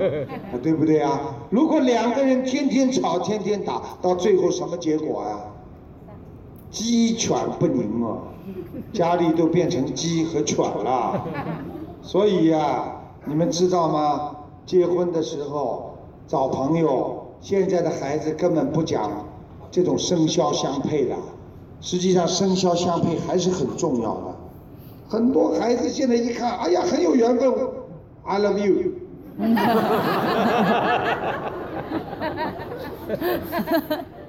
[0.63, 1.21] 对不对啊？
[1.51, 5.41] 如果两个人天天吵，天天打，到最后什么结果啊？
[6.71, 8.17] 鸡犬不宁啊，
[8.93, 11.27] 家里都变成鸡和犬了。
[12.01, 12.93] 所以呀，
[13.25, 14.37] 你们知道吗？
[14.65, 15.97] 结婚的时候
[16.29, 19.11] 找朋友，现在的孩子根本不讲
[19.73, 21.17] 这种生肖相配的。
[21.83, 24.35] 实际上，生肖相配还是很重要的。
[25.09, 27.53] 很多孩子现在一看，哎呀，很有缘分
[28.25, 28.93] ，I love you。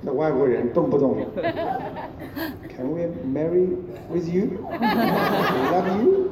[0.04, 1.16] 这外国人动不动
[2.76, 3.68] ，Can we marry
[4.12, 4.48] with you?
[5.72, 6.30] Love you?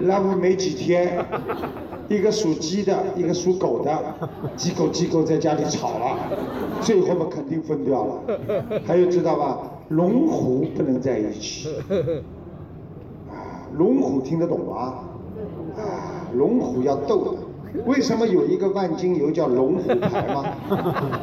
[0.00, 1.24] Love 没几天，
[2.08, 3.98] 一个属鸡的，一个属狗的，
[4.56, 6.16] 鸡狗鸡狗在家里吵了，
[6.80, 8.14] 最后嘛肯定分掉了。
[8.86, 9.58] 还有知道吧？
[9.88, 11.68] 龙虎不能在一起。
[13.30, 15.04] 啊，龙虎听得懂吗？
[15.76, 17.36] 啊，龙虎要斗。
[17.84, 20.46] 为什么有一个万金油叫龙虎牌吗？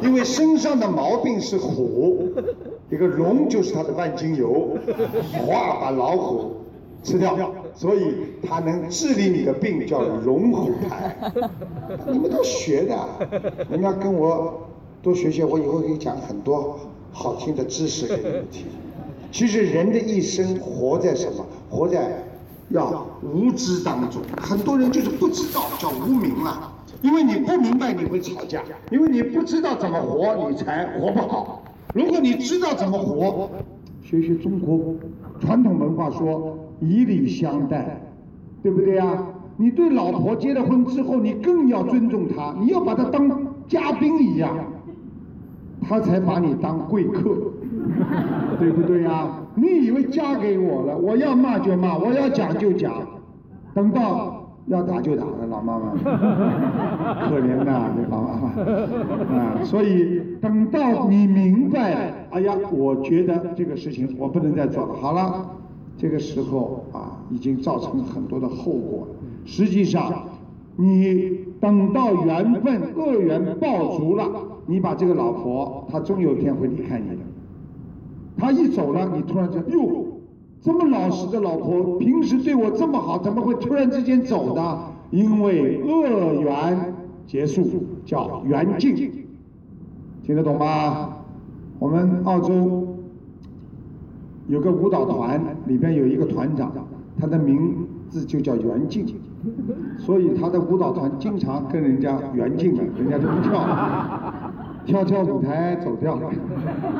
[0.00, 2.28] 因为身上的毛病是虎，
[2.88, 4.78] 一个龙就是它的万金油，
[5.44, 6.52] 哗把老虎
[7.02, 7.36] 吃掉，
[7.76, 11.16] 所以它能治理你的病，叫龙虎牌。
[12.10, 12.98] 你们都学的，
[13.68, 14.66] 你们要跟我
[15.00, 16.76] 多学学，我以后可以讲很多
[17.12, 18.66] 好听的知识给你们听。
[19.30, 21.46] 其实人的一生活在什么？
[21.70, 22.24] 活在。
[22.70, 26.72] 要无知当中，很多人就是不知道，叫无明了。
[27.00, 28.58] 因为你不明白，你会吵架；
[28.90, 31.62] 因为你不知道怎么活，你才活不好。
[31.94, 33.48] 如果你知道怎么活，
[34.02, 34.96] 学学中国
[35.40, 38.00] 传统文化，说以礼相待，
[38.62, 39.26] 对不对啊？
[39.56, 43.28] 你对老婆结了婚之后，你更要尊重她，你要把她当
[43.66, 44.54] 嘉宾一样，
[45.80, 47.36] 她才把你当贵客。
[48.58, 49.28] 对不对呀？
[49.54, 52.92] 你以为嫁给我了，我要骂就骂，我要讲就讲，
[53.74, 55.92] 等到要打就打了，老妈妈，
[57.28, 58.48] 可怜呐，这老妈妈
[59.38, 59.62] 啊！
[59.62, 64.94] 所以等到你明白，哎呀，我觉得这个事情我不能再做了。
[64.94, 65.48] 好了，
[65.96, 69.06] 这个时候啊，已经造成很多的后果。
[69.44, 70.12] 实际上，
[70.76, 74.28] 你等到缘分恶缘报足了，
[74.66, 77.22] 你把这个老婆，她终有一天会离开你的。
[78.36, 80.04] 她一走了，你突然间，哟，
[80.60, 84.78] 这么老实的老婆，平时对我这么好，怎么会突然之间走呢？
[85.10, 86.94] 因为恶缘
[87.26, 87.64] 结束，
[88.04, 88.94] 叫缘尽，
[90.22, 91.16] 听得懂吗？
[91.78, 92.95] 我们澳洲
[94.48, 96.72] 有个舞蹈团，里边有一个团长，
[97.18, 97.74] 他的名
[98.08, 99.04] 字就叫袁静，
[99.98, 104.52] 所以他的舞蹈团经常跟人家缘尽了，人家就不跳了。
[104.86, 106.30] 跳跳舞台走掉了，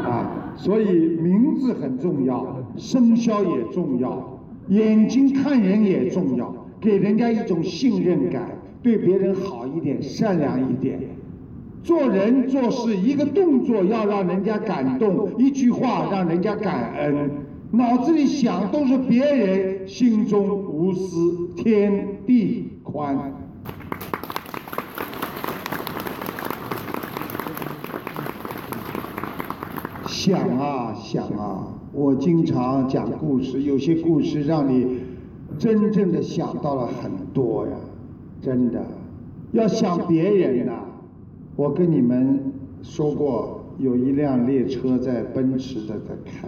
[0.04, 2.44] 啊，所以名字很重要，
[2.76, 10.98] 生肖也重要，眼睛看人也重要，给人家一种信任感，对别人好一点，善良一点，
[11.86, 17.30] 做人做事一个动作要让人家感动，一句话让人家感恩，
[17.70, 23.32] 脑子里想都是别人，心中无私，天地宽。
[30.08, 34.98] 想啊想啊，我经常讲故事，有些故事让你
[35.56, 37.76] 真正的想到了很多呀，
[38.42, 38.84] 真的。
[39.52, 40.72] 要想别人呐，
[41.56, 42.52] 我跟你们
[42.82, 46.46] 说过，有一辆列车在奔驰的在开，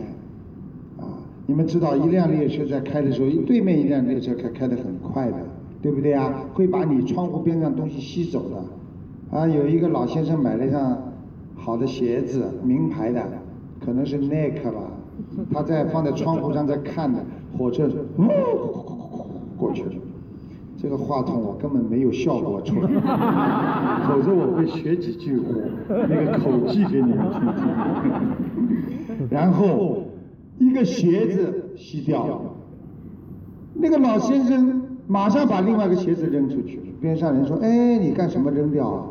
[1.02, 5.38] 啊，你们知道一辆列车在开的时候，对面一辆列车开开得很快的，
[5.80, 6.44] 对不对啊？
[6.52, 9.38] 会把你窗户边上东西吸走的。
[9.38, 11.12] 啊，有一个老先生买了一双
[11.54, 13.22] 好的鞋子，名牌的。
[13.80, 14.90] 可能是 Nike 吧，
[15.52, 17.24] 他在放在窗户上在看的，
[17.56, 17.88] 火车
[19.56, 19.92] 过去了，
[20.80, 22.88] 这个话筒我根本没有效果出来，
[24.08, 25.40] 否则我会学几句
[25.88, 29.26] 那个口技给你们听听。
[29.28, 30.04] 然后
[30.58, 32.40] 一个鞋子吸掉了，
[33.74, 39.06] 那个老先生马上把另外一个鞋子扔出去，边上人说：“哎，你干什么扔掉啊？”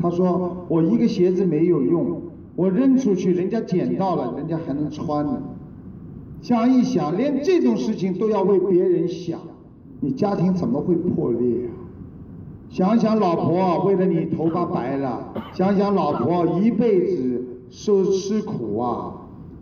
[0.00, 2.22] 他说：“我一个鞋子没有用。”
[2.56, 5.42] 我扔出去，人家捡到了，人家还能穿呢。
[6.40, 9.38] 想一想，连这种事情都要为别人想，
[10.04, 11.70] 你家庭怎么会破裂啊？
[12.68, 19.12] 想想老婆为了你头发白了，想想老婆一辈子受吃苦啊，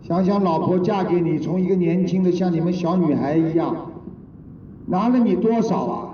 [0.01, 3.75] 想想老婆嫁给你，从一个年轻的像你们小女孩一样，
[4.87, 6.07] 拿了你多少啊？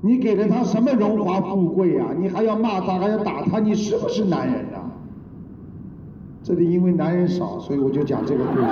[0.00, 2.08] 你给了她什么荣华富贵啊？
[2.18, 4.90] 你还要骂她，还要打她，你是不是男人啊？
[6.42, 8.66] 这里因为男人少，所以我就讲这个故事。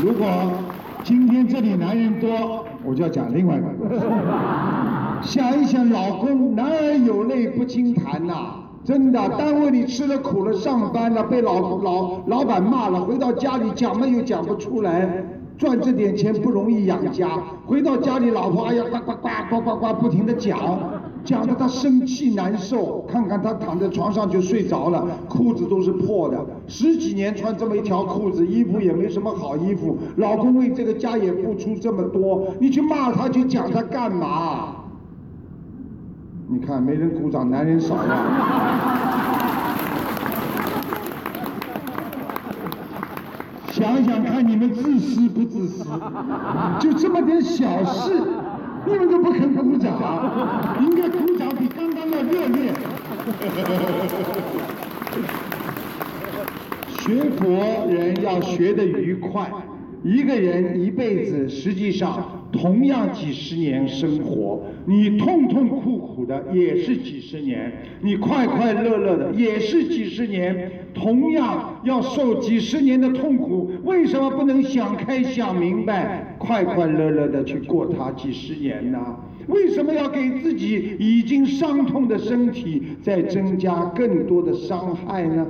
[0.00, 0.26] 如果
[1.02, 4.00] 今天这里男人多，我就要讲另外一个故事。
[5.22, 8.34] 想一想，老公，男儿有泪不轻弹呐，
[8.84, 15.24] 真的，单位里吃了苦了，上班了被老老老板骂了，回到家里讲嘛又讲不出来，
[15.58, 17.28] 赚这点钱不容易养家，
[17.66, 20.56] 回到家里老婆哎呀呱呱呱呱呱呱不停的讲。
[21.24, 34.76] 讲的他生气难受，看看他躺在床上就睡着了，裤子都是破的，十几年穿这么一条裤子，衣服也没什么好衣服，老公为这个家也付出这么多，你去骂他去讲他干嘛？
[36.50, 38.14] 你看没人鼓掌，男人少呀。
[43.70, 45.84] 想想看，你们自私不自私？
[46.80, 48.22] 就这么点小事，
[48.86, 49.92] 你们都不肯鼓掌，
[50.82, 52.72] 应该鼓掌比刚刚要热烈。
[57.00, 59.50] 学佛人要学得愉快。
[60.04, 78.98] 一个人一辈子，实际上同样几十年生活，你痛痛苦苦的也是几十年，你快快乐乐的也是几十年，同样要受几十年的痛苦，为什么不能想开想明白，快快乐乐的去过它几十年呢？
[79.48, 85.46] 为什么要给自己已经伤痛的身体再增加更多的伤害呢？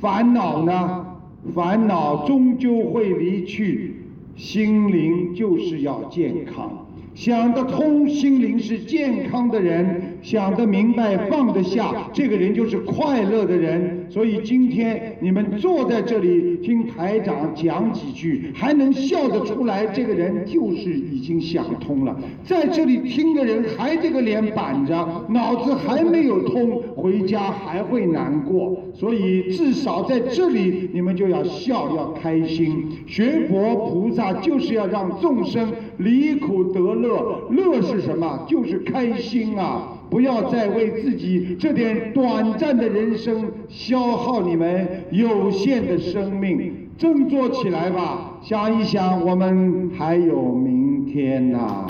[0.00, 1.06] 烦恼呢？
[1.52, 3.96] 烦恼终究会离去，
[4.36, 6.86] 心灵就是要健康。
[7.14, 14.06] 想得通，心灵是健康的人；想得明白，放得下，这个人就是快乐的人。
[14.08, 22.16] 所以今天你们坐在这里听台长讲几句，还能笑得出来，这个人就是已经想通了。
[22.42, 28.78] 在这里听的人还这个脸板着，脑子还没有通，回家还会难过。
[28.94, 32.86] 所以至少在这里，你们就要笑，要开心。
[33.06, 37.42] 学佛菩萨就是要让众生离苦得乐。
[37.50, 38.46] 乐是什么？
[38.48, 39.90] 就是开心啊！
[40.14, 48.38] 不要再为自己这点短暂的人生消耗你们有限的生命，振作起来吧！
[48.40, 51.88] 想一想，我们还有明天呐。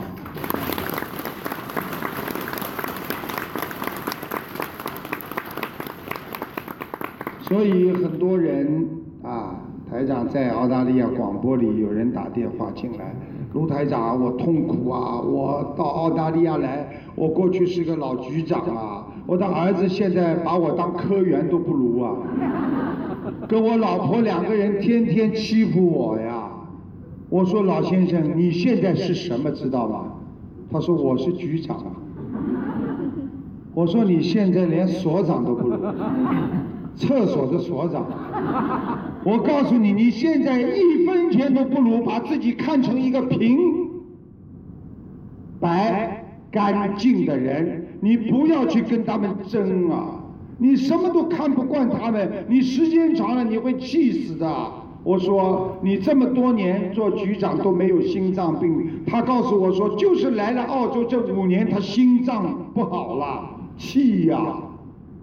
[7.42, 8.88] 所以很多人
[9.22, 9.60] 啊，
[9.90, 13.14] 台长在澳大利亚广播里有人打电话进来。
[13.52, 15.20] 卢台长，我痛苦啊！
[15.20, 22.16] 我到澳大利亚来，我过去是个老局长啊，我的儿子现在把我当科员都不如啊，
[23.48, 26.50] 跟我老婆两个人天天欺负我呀。
[27.30, 30.12] 我说老先生，你现在是什么知道吗？
[30.70, 31.76] 他说我是局长。
[33.74, 35.76] 我说你现在连所长都不如。
[36.96, 38.06] 厕所的所长，
[39.24, 43.58] 我告诉你，你现在一分钱都不如，把自己看成一个平
[45.58, 46.23] 白
[46.54, 50.20] 干净的人，你不要去跟他们争啊！
[50.58, 54.48] 你什么都看不惯他们，你时间长了你会气死的。
[55.02, 64.40] 我说你这么多年做局长都没有心脏病，他告诉我说就是来了澳洲这五年他心脏不好了，气呀！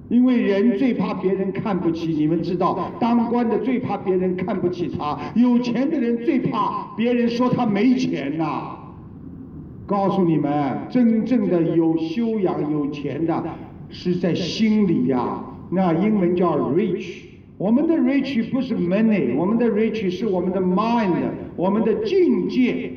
[0.10, 8.76] 因为人最怕别人看不起，你们知道，当官的最怕别人看不起他，有钱的人最怕别人说他没钱呐。
[9.92, 13.44] 告诉你们，真正的有修养、有钱的，
[13.90, 15.44] 是在心里呀。
[15.70, 17.26] 那英文叫 rich，
[17.58, 21.12] 我们的 rich 不是 money，我们的 rich 是我们的 mind，
[21.58, 22.90] 我们的境界。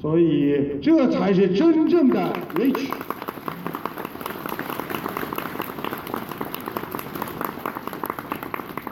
[0.00, 2.88] 所以，这才是真正的 rich。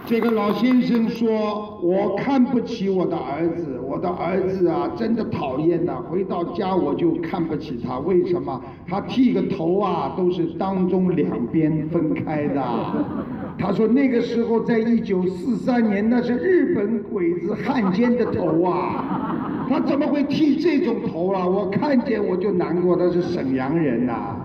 [0.07, 5.93] 这个老先生说：“我看不起我的儿子，我的儿子啊，真的讨厌的。
[6.03, 8.63] 回到家我就看不起他，为什么？
[8.87, 12.63] 他剃个头啊，都是当中两边分开的。
[13.59, 21.45] 他说那个时候在一九四三年，那是日本鬼子汉奸的头啊，他怎么会剃这种头啊？
[21.45, 24.37] 我看见我就难过，他是沈阳人呐。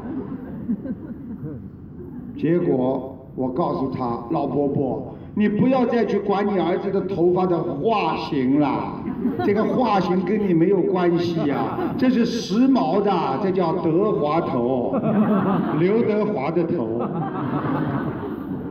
[2.36, 8.94] 结果我告诉他，老伯伯。”你不要再去管你儿子的头发的发型了，
[9.44, 13.12] 这个发型跟你没有关系呀，这是时髦的，
[13.42, 14.96] 这叫德华头，
[15.82, 17.02] 刘德华的头。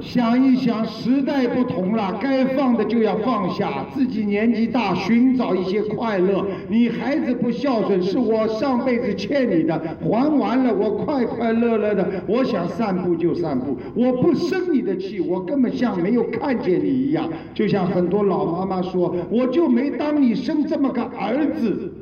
[0.00, 3.86] 想一想，时代不同了，该放的就要放下。
[3.94, 6.44] 自己年纪大，寻找一些快乐。
[6.68, 12.06] 你孩子不孝顺，是我上辈子欠你的，还完了，我快快乐乐的。
[12.26, 17.28] 我想散步就散步，我不生你的气，我根本像没有看见你一样。
[17.52, 21.92] 就像很多老妈妈说，我就没当你生这么个儿子。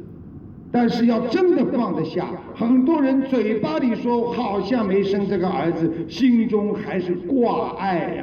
[0.79, 8.23] 但是要真的放得下，很多人嘴巴里说好像没生这个儿子，心中还是挂碍呀。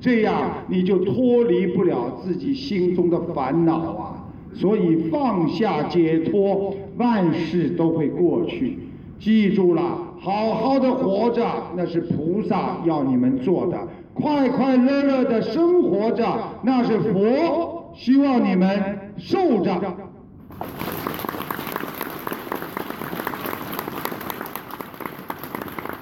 [0.00, 4.24] 这样你就脱离不了自己心中的烦恼啊。
[4.54, 8.78] 所以放下解脱，万事都会过去。
[9.18, 9.82] 记住了，
[10.20, 11.44] 好好的活着，
[11.76, 13.76] 那是菩萨要你们做的；
[14.14, 16.24] 快快乐乐的生活着，
[16.62, 19.82] 那是佛希望你们受着。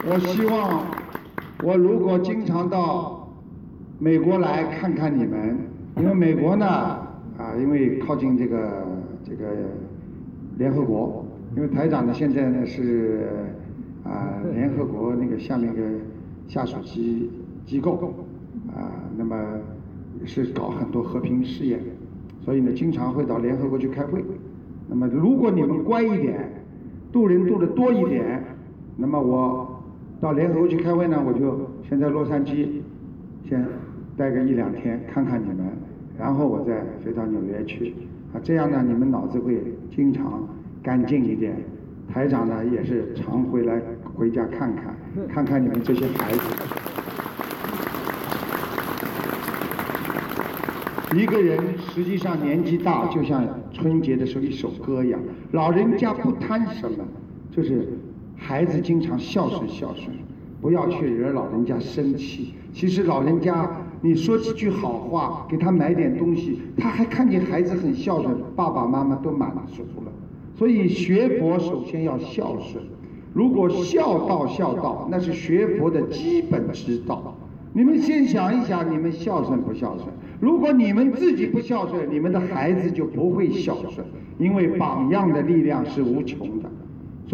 [0.07, 0.85] 我希望
[1.63, 3.27] 我如果经常到
[3.99, 5.57] 美国来看看你们，
[5.97, 8.87] 因为美国呢啊，因为靠近这个
[9.25, 9.47] 这个
[10.59, 11.25] 联合国，
[11.57, 13.49] 因为台长呢现在呢是
[14.05, 15.83] 啊联合国那个下面一个
[16.49, 17.31] 下属机
[17.65, 18.13] 机构
[18.77, 19.35] 啊，那么
[20.27, 21.81] 是搞很多和平事业，
[22.45, 24.23] 所以呢经常会到联合国去开会。
[24.87, 26.63] 那么如果你们乖一点，
[27.11, 28.45] 渡人渡的多一点，
[28.99, 29.71] 那么我。
[30.21, 32.69] 到联合国去开会呢，我就先在洛杉矶
[33.47, 33.63] 先
[34.17, 35.67] 待个一两天，看看你们，
[36.19, 37.95] 然后我再飞到纽约去。
[38.33, 39.63] 啊，这样呢，你们脑子会
[39.95, 40.49] 经常
[40.83, 41.57] 干净一点。
[42.13, 44.97] 台长呢也是常回来回家看看，
[45.29, 46.39] 看看你们这些孩子。
[51.15, 55.21] 一个人实际上年纪大，就像春节的时候一首歌一样，
[55.53, 57.05] 老人家不贪什么，
[57.51, 57.89] 就是。
[58.47, 60.15] 孩子经常孝顺孝顺，
[60.61, 62.53] 不要去惹老人家生气。
[62.75, 63.71] 其实老人家，
[64.03, 70.13] 你说几句好话，给他买点东西，他还看见孩子很孝顺，爸爸妈妈都满足了。
[70.55, 72.85] 所以学佛首先要孝顺。
[73.33, 77.35] 如果孝道孝道，那是学佛的基本之道。
[77.73, 80.09] 你们先想一想，你们孝顺不孝顺？
[80.39, 84.07] 如果你们自己不孝顺，你们的孩子就不会孝顺，
[84.39, 86.71] 因为榜样的力量是无穷的。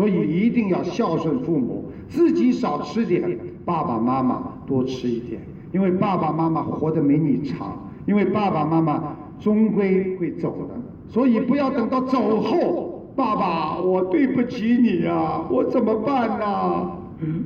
[0.01, 5.43] 所以一定要孝顺父母，自己少吃点，爸爸妈妈多吃一点，
[5.73, 10.75] 因为爸爸妈妈活得没你长，因为爸爸妈妈终归会走的，
[11.07, 16.93] 所以不要等到走后，爸爸，我对不起你啊，我怎么办呢？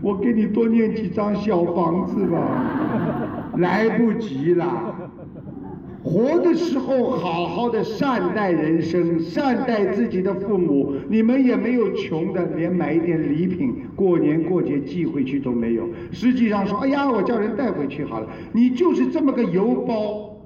[0.00, 5.03] 我给你多念几张小房子吧，来不及了。
[6.04, 10.92] 活的时候好好的善待人生，善待自己的父母。
[11.08, 15.88] 你们也没有穷的，连买一点礼品过年过节寄回去都没有。
[16.12, 18.28] 实际上说，哎呀，我叫人带回去好了。
[18.52, 20.36] 你就是这么个邮包，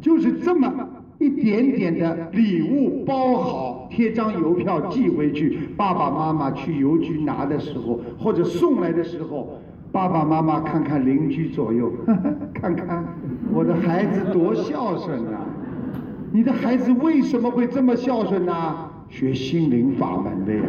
[0.00, 0.68] 就是这么
[1.20, 5.60] 一点点的礼物包好，贴张邮票寄回去。
[5.76, 9.60] 爸爸妈妈去邮局拿的时候，或者送来的时候。
[9.92, 11.90] 爸爸妈妈看看邻居左右，
[12.52, 13.02] 看看
[13.52, 15.40] 我的孩子多孝顺啊！
[16.32, 18.52] 你的孩子为什么会这么孝顺呢？
[19.08, 20.62] 学心灵法门的呀！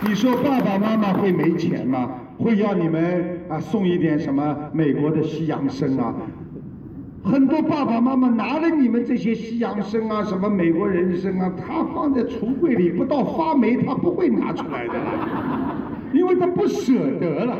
[0.02, 2.08] 你说爸爸妈妈会没钱吗？
[2.38, 6.14] 会要你们啊送一点什么美国的西洋参啊？
[7.22, 14.94] 很多爸爸妈妈拿了你们这些西洋参啊，什么美国人参啊，他放在橱柜里，不到发霉他不会拿出来的，
[16.12, 17.56] 因为他不舍得了，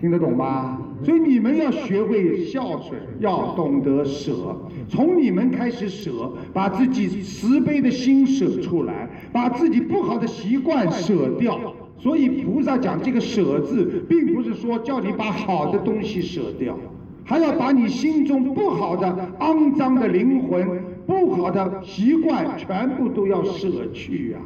[0.00, 0.78] 听得懂吗？
[1.04, 4.56] 所以你们要学会孝顺，要懂得舍，
[4.88, 11.58] 从你们开始舍，把自己慈悲的心舍出来，把自己不好的习惯舍掉。
[11.98, 16.78] 所以菩萨讲这个舍字，并不是说叫你把好的东西舍掉。
[17.24, 24.42] 还要把你心中不好的、肮脏的灵魂、不好的习惯，全部都要舍去啊！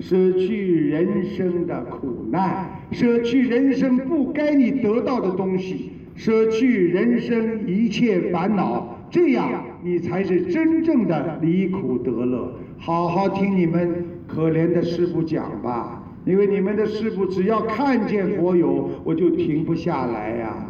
[0.00, 12.52] 舍去人生的苦难，舍去人生不该你得到的东西，舍去人生一切烦恼，这样你才是真正的离苦得乐。
[12.78, 20.64] 好好听你们可怜的师傅讲吧，因为你们的师傅只要看见佛友，我就停不下来呀。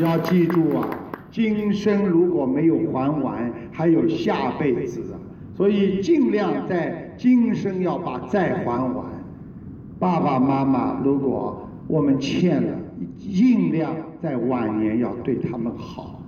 [0.00, 0.88] 要记住啊，
[1.30, 5.14] 今生如果没有还完，还有下辈子啊，
[5.56, 9.06] 所以尽量在今生要把债还完。
[9.98, 12.76] 爸爸妈妈，如果我们欠了，
[13.16, 16.20] 尽量在晚年要对他们好，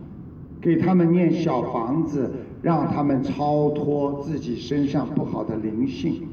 [0.60, 2.30] 给他们念小房子，
[2.60, 6.28] 让他们超脱自己身上不好的灵性。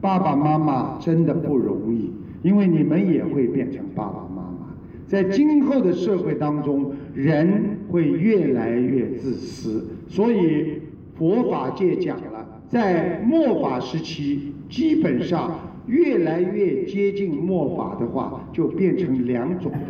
[0.00, 2.12] 爸爸妈妈真的不容易，
[2.42, 4.74] 因为你们也会变成爸爸妈妈。
[5.06, 10.80] 在今后的社会当中，人会越来越自私，所以
[11.16, 19.80] 佛法界讲了，在末法时期，基本上越来越接近末法的话，就变成两种人，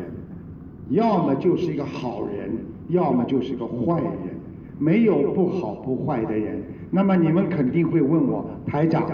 [0.90, 2.50] 要么就是一个好人，
[2.88, 4.10] 要么就是一个坏人，
[4.78, 6.62] 没有不好不坏的人。
[6.90, 9.08] 那么你们肯定会问我，台长。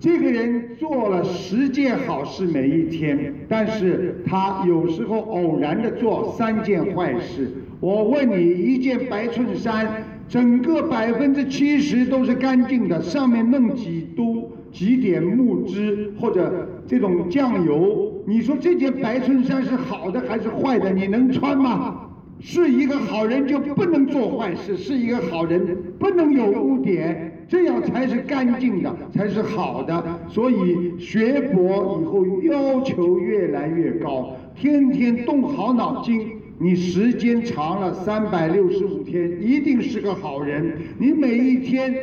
[0.00, 7.50] 这个人做了十件好事每一天，但是他有时候偶然的做三件坏事。
[7.84, 9.86] 我问你，一件白衬衫，
[10.26, 20.90] 整个百分之七十都是干净的，上面弄几都几点木汁或者这种酱油，你说这件白衬衫是好的还是坏的？
[20.94, 22.08] 你能穿吗？
[22.40, 30.02] 是一个好人就不能做坏事，是一个好人不能有污点，这样才是干净的，才是好的。
[30.30, 36.33] 所以学佛以后要求越来越高，天天动好脑筋。
[36.58, 40.78] 你时间长了，三百六十五天一定是个好人。
[40.98, 41.94] 你每一天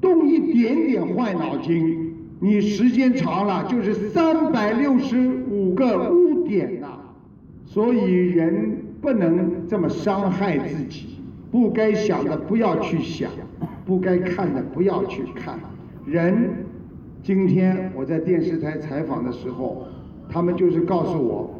[0.00, 5.16] 动一点点坏脑筋，你时间长了就是三百六十
[5.50, 6.98] 五个污点呐。
[7.64, 8.82] 所以人。
[9.04, 11.18] 不能这么伤害自己，
[11.50, 13.30] 不该想的不要去想，
[13.84, 15.60] 不该看的不要去看。
[16.06, 16.64] 人，
[17.22, 19.86] 今天我在电视台采访的时候，
[20.30, 21.54] 他们就是告诉我，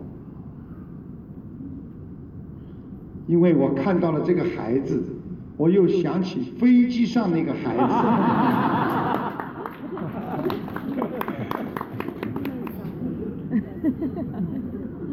[3.26, 5.02] 因为我看到了这个孩子，
[5.56, 7.82] 我又想起飞机上那个孩子，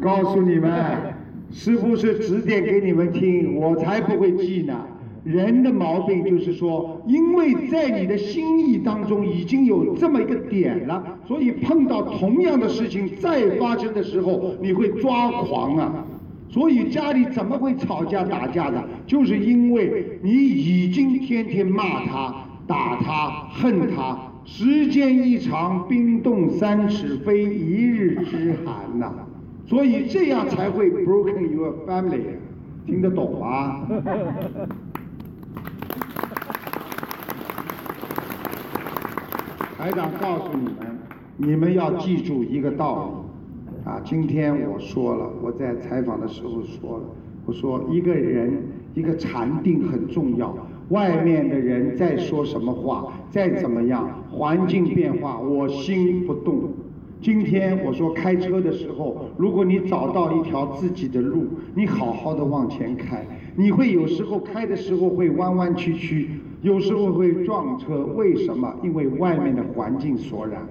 [0.00, 1.12] 告诉你们。
[1.54, 4.86] 师傅是指点给你们听，我才不会记呢。
[5.22, 16.06] 人的毛病就是说，因为在你的心意当中已经有这么一个点了，所以碰到同样的事情再发生的时候，你会抓狂啊。
[16.52, 18.84] 所以家里怎么会吵架打架的？
[19.06, 22.34] 就是因为你已经天天骂他、
[22.66, 29.10] 打他、恨他，时间一长，冰冻三尺非一日之寒呐。
[29.66, 32.36] 所以这样才会 broken your family，
[32.84, 33.86] 听得懂吗？
[39.78, 40.76] 台长告诉你们，
[41.38, 43.12] 你们要记住一个道理
[43.84, 44.00] 啊！
[44.04, 47.04] 今天我说了，我在采访的时候说了，
[47.46, 48.62] 我说一个人
[48.94, 50.56] 一个禅定很重要，
[50.90, 56.70] 外面的人在说什么话，再怎么样，环境变化，我心不动。
[57.20, 63.26] 今天我说开车的时候，如果你找到一条自己的路，你好好的往前开，
[63.56, 66.30] 你会有时候开的时候会弯弯曲曲，
[66.62, 68.04] 有时候会撞车。
[68.16, 68.74] 为什么？
[68.82, 70.66] 因为外面的环境所染。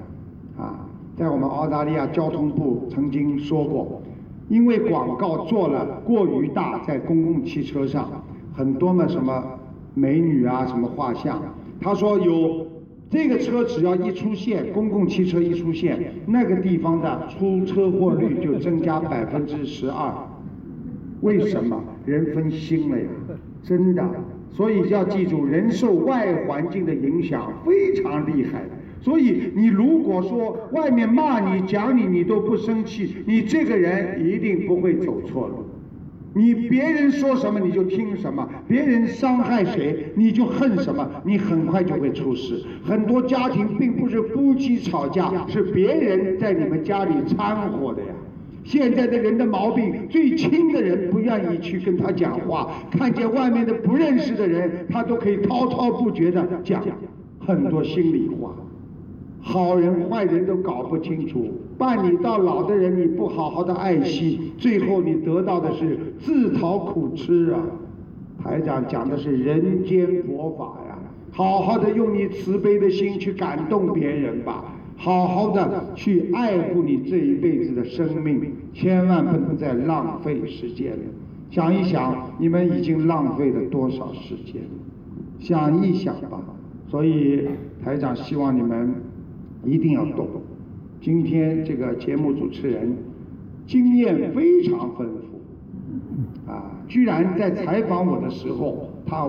[0.58, 0.86] 啊，
[1.18, 4.02] 在我们澳大利亚交通部曾经说过，
[4.50, 9.44] 因为广告做了过于大，在公共汽车上，很多嘛什么
[9.94, 11.42] 美女啊，什么画像，
[11.80, 12.68] 他说有。
[13.14, 20.14] 这个车只要一出现，公共汽车一出现，那个地方的出车祸率就增加百分之十二。
[21.20, 21.84] 为什么？
[22.06, 23.06] 人分心了呀，
[23.62, 24.02] 真的。
[24.50, 28.64] 所以要记住，人受外环境的影响非常厉害。
[29.02, 35.66] 所以你如果说外面骂你、讲你，你都不生气，你这个人一定不会走错路。
[36.34, 42.64] 你别人说什么你就听什么，别人伤害谁你就恨什么，你很快就会出事。
[42.86, 48.14] 很多家庭并不是夫妻吵架，是别人在你们家里掺和的呀。
[48.64, 56.82] 现在的人的毛病，最亲的人不愿意去跟他讲话，看见外面的不认识的人，他都可以滔滔不绝的讲
[57.40, 58.56] 很多心里话。
[59.44, 67.60] 好人坏人都搞不清楚，伴你到老的人你不好好的爱惜，最后你得到的是自讨苦吃啊！
[68.44, 70.98] 台长讲的是人间佛法呀，
[71.32, 74.64] 好好的用你慈悲的心去感动别人吧，
[74.96, 81.04] 好好的去爱护你这一辈子的生命，千万不能再浪费时间了。
[81.50, 84.62] 想一想，你们已经浪费了多少时间？
[85.40, 86.40] 想一想吧。
[86.88, 87.48] 所以
[87.84, 88.94] 台长希望你们。
[89.64, 90.28] 一定要懂。
[91.00, 92.96] 今天这个节目主持人
[93.66, 95.42] 经验非常丰富，
[96.52, 99.28] 啊，居然在采访我的时候，他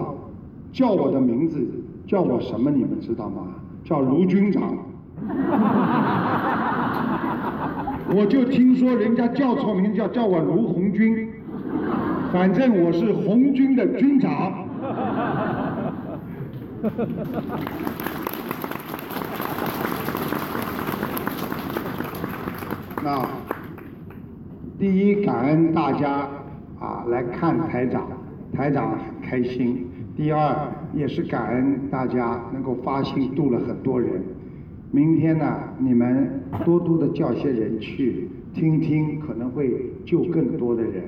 [0.72, 1.66] 叫我的名字，
[2.06, 2.70] 叫我什么？
[2.70, 3.48] 你们知道吗？
[3.84, 4.76] 叫卢军长。
[8.14, 11.28] 我就听说人家叫错名叫叫我卢红军，
[12.32, 14.52] 反正我是红军的军长。
[23.04, 23.28] 那
[24.78, 26.28] 第一，感恩大家
[26.78, 28.06] 啊来看台长，
[28.52, 29.88] 台长很开心。
[30.16, 34.22] 第二，也是感恩大家能够发心度了很多人。
[34.92, 35.44] 明天呢，
[35.80, 41.02] 你们多多的叫些人去听听，可能会救更多的人。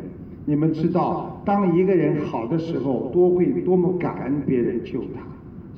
[0.46, 5.20] 你们知道，当一个人好的时候，多会多么感恩别人救他。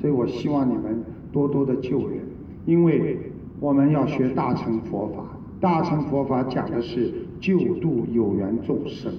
[0.00, 2.20] 所以我希望你们多多的救人，
[2.64, 3.18] 因为
[3.60, 5.35] 我们要学大乘佛法。
[5.60, 9.12] 大乘佛法讲的是救度有缘众生，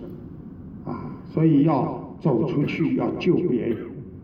[0.85, 3.77] 啊，所以要走出去，要救别人。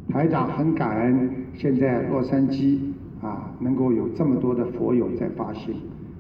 [0.10, 2.78] 台长很感恩，现在洛杉矶
[3.22, 5.76] 啊，能够有这么多的佛友在发心，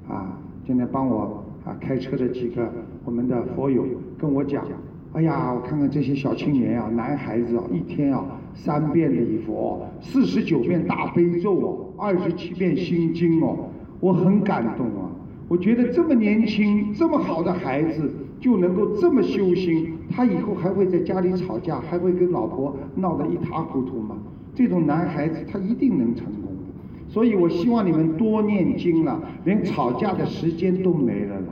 [0.10, 2.72] 啊，现在帮我啊开车的几个
[3.06, 3.86] 我们的佛友
[4.18, 4.66] 跟我讲，
[5.14, 8.26] 哎呀，我看看这些小青年啊，男孩子啊，一天啊
[8.56, 13.70] 三遍礼佛，四十九遍大悲咒哦，二十七遍心经哦，
[14.00, 15.12] 我很感动啊。
[15.54, 24.18] 我觉得这么年轻、这么好的孩子就能够这么修心，他以后还会在家里吵架，还会跟老婆闹得一塌糊涂吗？
[24.56, 27.08] 这种男孩子他一定能成功的。
[27.08, 31.46] 所以我希望你们多念经了，连吵架的时间都没了啦。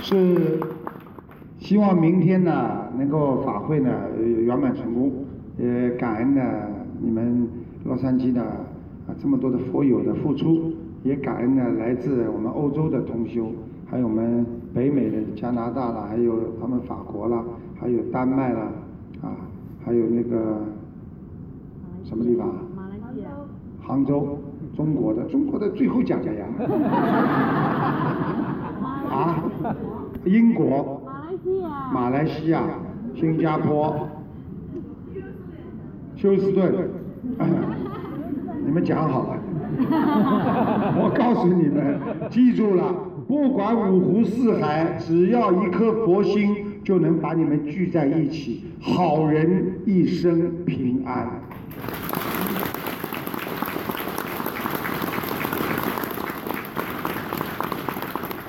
[0.00, 0.58] 是
[1.58, 5.12] 希望明天呢能够法会呢圆满成功，
[5.58, 6.42] 呃感恩呢
[7.02, 7.48] 你们
[7.84, 10.72] 洛杉矶的啊这么多的佛友的付出，
[11.02, 13.46] 也感恩呢来自我们欧洲的同修，
[13.90, 14.44] 还有我们
[14.74, 17.42] 北美的加拿大啦，还有他们法国啦，
[17.80, 18.68] 还有丹麦啦，
[19.22, 19.32] 啊
[19.84, 20.60] 还有那个
[22.04, 22.46] 什么地方？
[22.76, 23.30] 马来西亚。
[23.82, 24.38] 杭州，
[24.76, 26.46] 中国的，中国的最后讲的呀。
[29.10, 29.42] 啊，
[30.24, 31.90] 英国、马来西亚。
[31.92, 32.62] 马来西亚、
[33.16, 34.06] 新加坡、
[36.20, 36.70] 休斯顿，
[38.66, 39.40] 你们讲好了。
[41.00, 41.98] 我告诉你们，
[42.28, 42.94] 记住了，
[43.26, 46.54] 不管五湖四海，只要一颗佛心，
[46.84, 48.64] 就能把你们聚在一起。
[48.78, 51.26] 好人一生平安。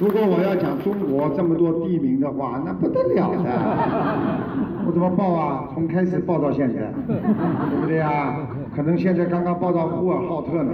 [0.01, 3.43] 如果我要讲中国这么多地名的话， 那不得了的。
[4.87, 5.69] 我怎么报啊？
[5.75, 8.35] 从开始报到现在， 对不对啊？
[8.75, 10.73] 可能现在刚刚报到呼和浩特呢。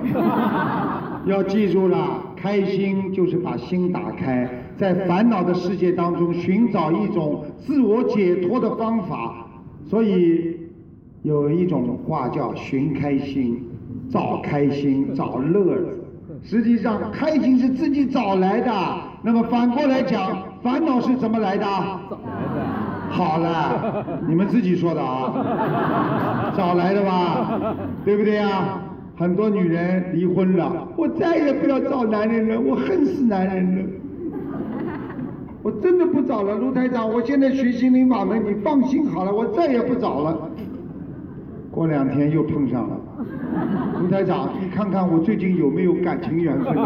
[1.25, 1.97] 要记住了，
[2.37, 9.45] 开心就是把心打开，在烦恼的世界当中寻找一种自我解脱的方法。
[9.83, 10.55] 所以
[11.23, 13.61] 有一种话叫“寻开心”，
[14.09, 16.05] 找开心，找乐子。
[16.43, 18.71] 实际上，开心是自己找来的。
[19.21, 21.65] 那么反过来讲，烦恼是怎么来的？
[23.09, 27.75] 好了，你们自己说的啊，找来的吧，
[28.05, 28.79] 对不对呀？
[29.17, 33.83] 很多女人离婚了，我再也不要找男人了，我恨死男人了。
[35.63, 40.49] 我真的不找了，卢台长，我现在学心灵法门，你放心好了，我再也不找了。
[41.71, 42.95] 过两天又碰上了，
[43.99, 46.73] 卢台长，你看看我最近有没有感情缘分？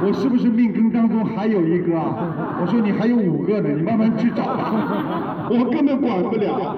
[0.00, 2.58] 我是不是命根当中还有一个啊？
[2.60, 6.76] 我说你还有五个呢，你慢慢去找吧， 我根本管不了。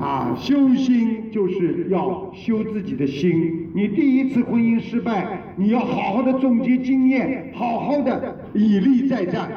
[0.00, 3.70] 啊，修心就是要修自己的心。
[3.74, 9.48] 你第一次婚姻失败，你要好好的总结经验，好好的以力再战。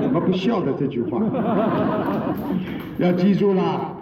[0.00, 1.20] 怎么不笑的这句话？
[2.98, 3.96] 要记住了。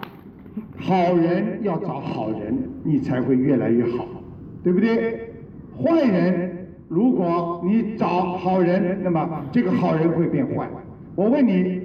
[0.77, 4.05] 好人要找好人，你才会越来越好，
[4.63, 5.31] 对不对？
[5.81, 10.67] 坏人，如果你找好人，那么这个好人会变坏。
[11.15, 11.81] 我问你，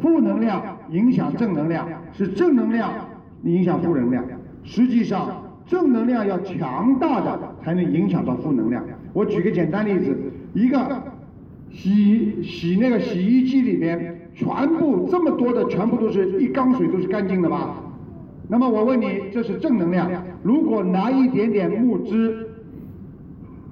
[0.00, 2.92] 负能量影响正能量，是正能量
[3.44, 4.24] 影响负能量。
[4.62, 8.84] 实际上，正能量要强大的才能影响到负能量。
[9.12, 10.16] 我举个简单例子，
[10.52, 11.02] 一个
[11.70, 14.46] 洗洗那个洗衣机里面，全
[14.78, 17.76] 部这么多的，全部都是一缸水都是干净的吧？
[18.50, 20.10] 那么我问你，这是正能量。
[20.42, 22.48] 如果拿一点点木质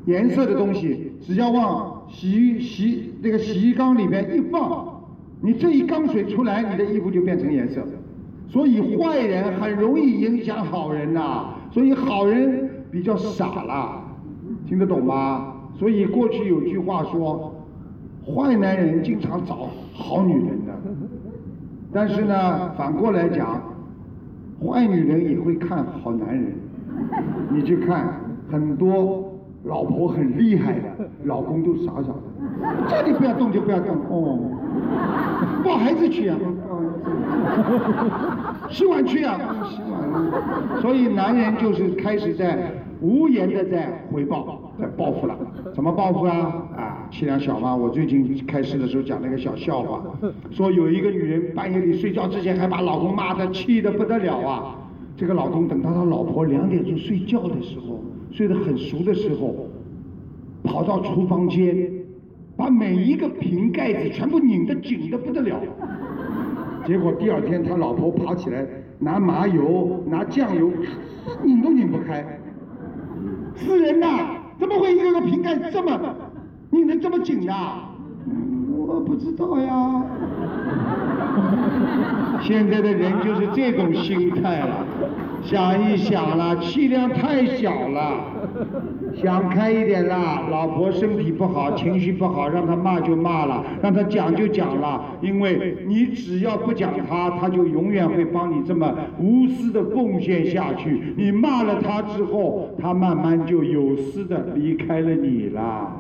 [0.07, 5.03] 颜色的东西，只要往洗衣洗那个洗衣缸里面一放，
[5.41, 7.85] 你这一缸水出来，你的衣服就变成颜色。
[8.49, 14.01] 所以坏人很容易影响好人呐，所以好人比较傻了，
[14.69, 15.55] 听得懂吗？
[15.77, 17.53] 所以过去有句话说，
[18.25, 20.73] 坏男人经常找好女人的，
[21.93, 23.61] 但是呢，反过来讲。
[24.67, 26.53] 坏女人也会看好男人，
[27.51, 29.33] 你去看很多
[29.65, 33.97] 老婆很厉害的，老公都傻傻的，叫你不要动就不要动。
[34.09, 34.39] 哦，
[35.65, 36.37] 抱孩子去啊，
[38.71, 40.81] 洗碗 去啊，洗碗。
[40.81, 45.39] 所以男人就是开始在无言的在回报，在报复了。
[45.75, 46.35] 怎么报复啊？
[46.77, 47.75] 啊，气量小嘛。
[47.75, 50.03] 我最近开始的时候讲了一个小笑话，
[50.51, 54.75] 说有一个女人半夜里睡觉之前还把老公骂的气的不得了啊。
[55.17, 59.69] 这个老公等到他老婆两点钟睡觉的时候，睡得很熟的时候，
[60.65, 61.91] 跑到厨房间，
[62.57, 65.61] 把每一个瓶盖子全部拧得紧得不得了。
[66.85, 68.67] 结果第二天他老婆爬起来
[68.99, 70.71] 拿麻油拿酱油，
[71.45, 72.41] 拧都拧不开。
[73.57, 74.07] 死人呐！
[74.59, 75.99] 怎么会一个个瓶盖这么
[76.71, 77.53] 拧得这么紧的？
[78.87, 80.03] 我不知道呀。
[82.43, 84.85] 现在的人就是这种心态了，
[85.49, 88.21] 想一想了，气量太小了，
[89.17, 90.43] 想开一点啦。
[90.51, 101.15] 老婆身体不好，情绪不好，让她骂就骂了，让她讲就讲了，因为你只要不讲她，她就永远会帮你这么无私的奉献下去。
[101.17, 105.97] 你骂了她之后，她慢慢就有私的离开了你啦。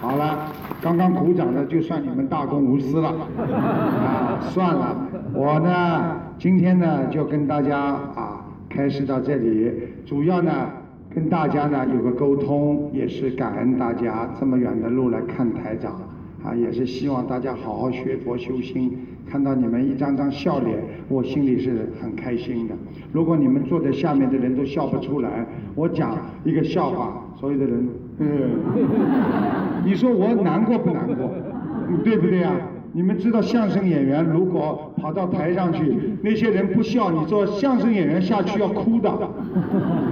[0.00, 0.48] 好了，
[0.82, 3.10] 刚刚鼓掌的就算你们大公无私了。
[3.10, 4.96] 啊，算了，
[5.32, 9.70] 我呢今天呢就跟大家啊开始到这里，
[10.04, 10.50] 主要呢
[11.14, 15.92] 跟大家呢有个沟通，也是感恩大家这么远的路来看台长，
[16.42, 18.98] 啊也是希望大家好好学佛修心。
[19.30, 20.76] 看到你们一张张笑脸，
[21.08, 22.74] 我心里是很开心的。
[23.12, 27.88] 如果你们坐在下面的人都笑不出来，我讲一个笑话，所有的人，
[28.18, 28.28] 嗯，
[29.84, 31.30] 你说我难过不难过？
[32.04, 32.52] 对不对啊？
[32.94, 39.10] 你们知道相声演员如果跑到台上去，那些人不笑，你做相声演员下去要哭的，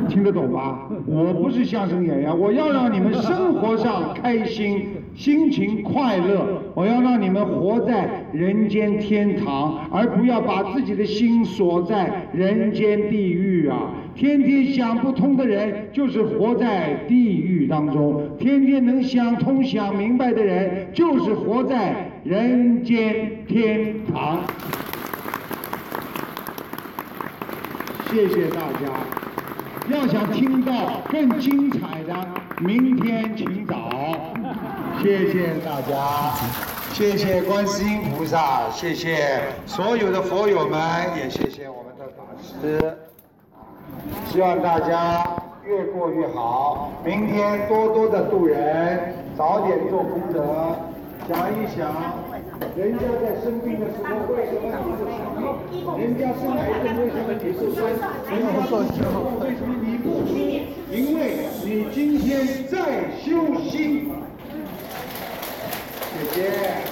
[0.09, 0.89] 听得懂吧？
[1.07, 13.91] 我不是相声演员，我要让你们生活上开心，心情快乐，我要让你们活在人间天堂，而不要把自己的心锁在人间地狱啊！
[14.15, 24.41] 天天想不通的人，就是活在地狱当中；天天能想通、想明白的人，就是活在人间天堂。
[28.11, 28.89] 谢谢大家。
[29.91, 32.15] 要想听到更精彩的，
[32.61, 33.91] 明天请早。
[35.03, 36.35] 谢谢大家，
[36.93, 40.79] 谢谢观世音菩萨，谢谢所有的佛友们，
[41.17, 42.99] 也谢谢我们的法师。
[44.31, 45.25] 希望大家
[45.65, 50.77] 越过越好，明天多多的度人，早点做功德。
[51.27, 51.89] 想一想，
[52.77, 55.97] 人家在生病的时候为什么你不生病？
[55.99, 57.89] 人家生癌症为什么你不生？
[58.29, 60.37] 人家做时候为什么你不出？
[60.93, 64.13] 因为你今天在修心。
[66.23, 66.91] Yeah.